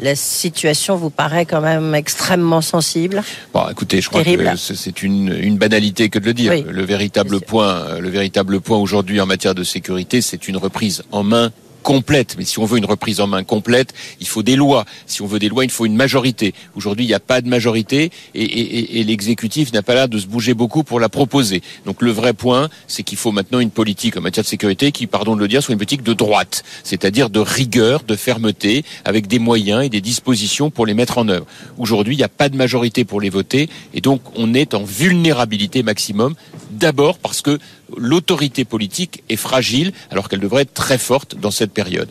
la 0.00 0.14
situation 0.14 0.96
vous 0.96 1.10
paraît 1.10 1.46
quand 1.46 1.60
même 1.60 1.94
extrêmement 1.94 2.60
sensible. 2.60 3.22
Bon, 3.52 3.68
écoutez, 3.70 4.00
je 4.00 4.08
crois 4.08 4.22
que 4.22 4.56
c'est 4.56 5.02
une, 5.02 5.36
une, 5.40 5.58
banalité 5.58 6.08
que 6.08 6.18
de 6.18 6.26
le 6.26 6.34
dire. 6.34 6.52
Oui, 6.52 6.64
le 6.68 6.84
véritable 6.84 7.40
point, 7.40 7.98
le 7.98 8.08
véritable 8.08 8.60
point 8.60 8.78
aujourd'hui 8.78 9.20
en 9.20 9.26
matière 9.26 9.54
de 9.54 9.64
sécurité, 9.64 10.20
c'est 10.20 10.48
une 10.48 10.56
reprise 10.56 11.02
en 11.10 11.22
main 11.22 11.50
complète. 11.88 12.34
Mais 12.36 12.44
si 12.44 12.58
on 12.58 12.66
veut 12.66 12.76
une 12.76 12.84
reprise 12.84 13.18
en 13.18 13.26
main 13.26 13.44
complète, 13.44 13.94
il 14.20 14.28
faut 14.28 14.42
des 14.42 14.56
lois. 14.56 14.84
Si 15.06 15.22
on 15.22 15.26
veut 15.26 15.38
des 15.38 15.48
lois, 15.48 15.64
il 15.64 15.70
faut 15.70 15.86
une 15.86 15.96
majorité. 15.96 16.52
Aujourd'hui, 16.76 17.06
il 17.06 17.08
n'y 17.08 17.14
a 17.14 17.20
pas 17.20 17.40
de 17.40 17.48
majorité 17.48 18.10
et, 18.34 18.42
et, 18.42 19.00
et 19.00 19.04
l'exécutif 19.04 19.72
n'a 19.72 19.82
pas 19.82 19.94
l'air 19.94 20.06
de 20.06 20.18
se 20.18 20.26
bouger 20.26 20.52
beaucoup 20.52 20.84
pour 20.84 21.00
la 21.00 21.08
proposer. 21.08 21.62
Donc 21.86 22.02
le 22.02 22.10
vrai 22.10 22.34
point, 22.34 22.68
c'est 22.88 23.04
qu'il 23.04 23.16
faut 23.16 23.32
maintenant 23.32 23.58
une 23.58 23.70
politique 23.70 24.18
en 24.18 24.20
matière 24.20 24.44
de 24.44 24.48
sécurité 24.48 24.92
qui, 24.92 25.06
pardon 25.06 25.34
de 25.34 25.40
le 25.40 25.48
dire, 25.48 25.62
soit 25.62 25.72
une 25.72 25.78
politique 25.78 26.02
de 26.02 26.12
droite, 26.12 26.62
c'est-à-dire 26.84 27.30
de 27.30 27.40
rigueur, 27.40 28.02
de 28.02 28.16
fermeté, 28.16 28.84
avec 29.06 29.26
des 29.26 29.38
moyens 29.38 29.82
et 29.82 29.88
des 29.88 30.02
dispositions 30.02 30.68
pour 30.68 30.84
les 30.84 30.92
mettre 30.92 31.16
en 31.16 31.26
œuvre. 31.28 31.46
Aujourd'hui, 31.78 32.16
il 32.16 32.18
n'y 32.18 32.22
a 32.22 32.28
pas 32.28 32.50
de 32.50 32.56
majorité 32.58 33.06
pour 33.06 33.22
les 33.22 33.30
voter 33.30 33.70
et 33.94 34.02
donc 34.02 34.20
on 34.36 34.52
est 34.52 34.74
en 34.74 34.84
vulnérabilité 34.84 35.82
maximum. 35.82 36.34
D'abord 36.70 37.16
parce 37.16 37.40
que 37.40 37.58
l'autorité 37.96 38.64
politique 38.64 39.22
est 39.28 39.36
fragile 39.36 39.92
alors 40.10 40.28
qu'elle 40.28 40.40
devrait 40.40 40.62
être 40.62 40.74
très 40.74 40.98
forte 40.98 41.36
dans 41.36 41.50
cette 41.50 41.72
période. 41.72 42.08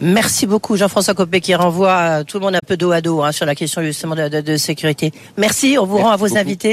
Merci 0.00 0.46
beaucoup 0.46 0.76
Jean-François 0.76 1.14
Copé 1.14 1.40
qui 1.40 1.54
renvoie 1.54 2.24
tout 2.24 2.38
le 2.40 2.44
monde 2.44 2.56
un 2.56 2.66
peu 2.66 2.76
dos 2.76 2.90
à 2.90 3.00
dos 3.00 3.22
hein, 3.22 3.30
sur 3.30 3.46
la 3.46 3.54
question 3.54 3.80
justement 3.82 4.16
de, 4.16 4.28
de, 4.28 4.40
de 4.40 4.56
sécurité. 4.56 5.12
Merci, 5.36 5.76
on 5.78 5.86
vous 5.86 5.94
Merci 5.94 6.04
rend 6.06 6.10
à 6.12 6.16
vos 6.16 6.26
beaucoup. 6.26 6.38
invités. 6.38 6.72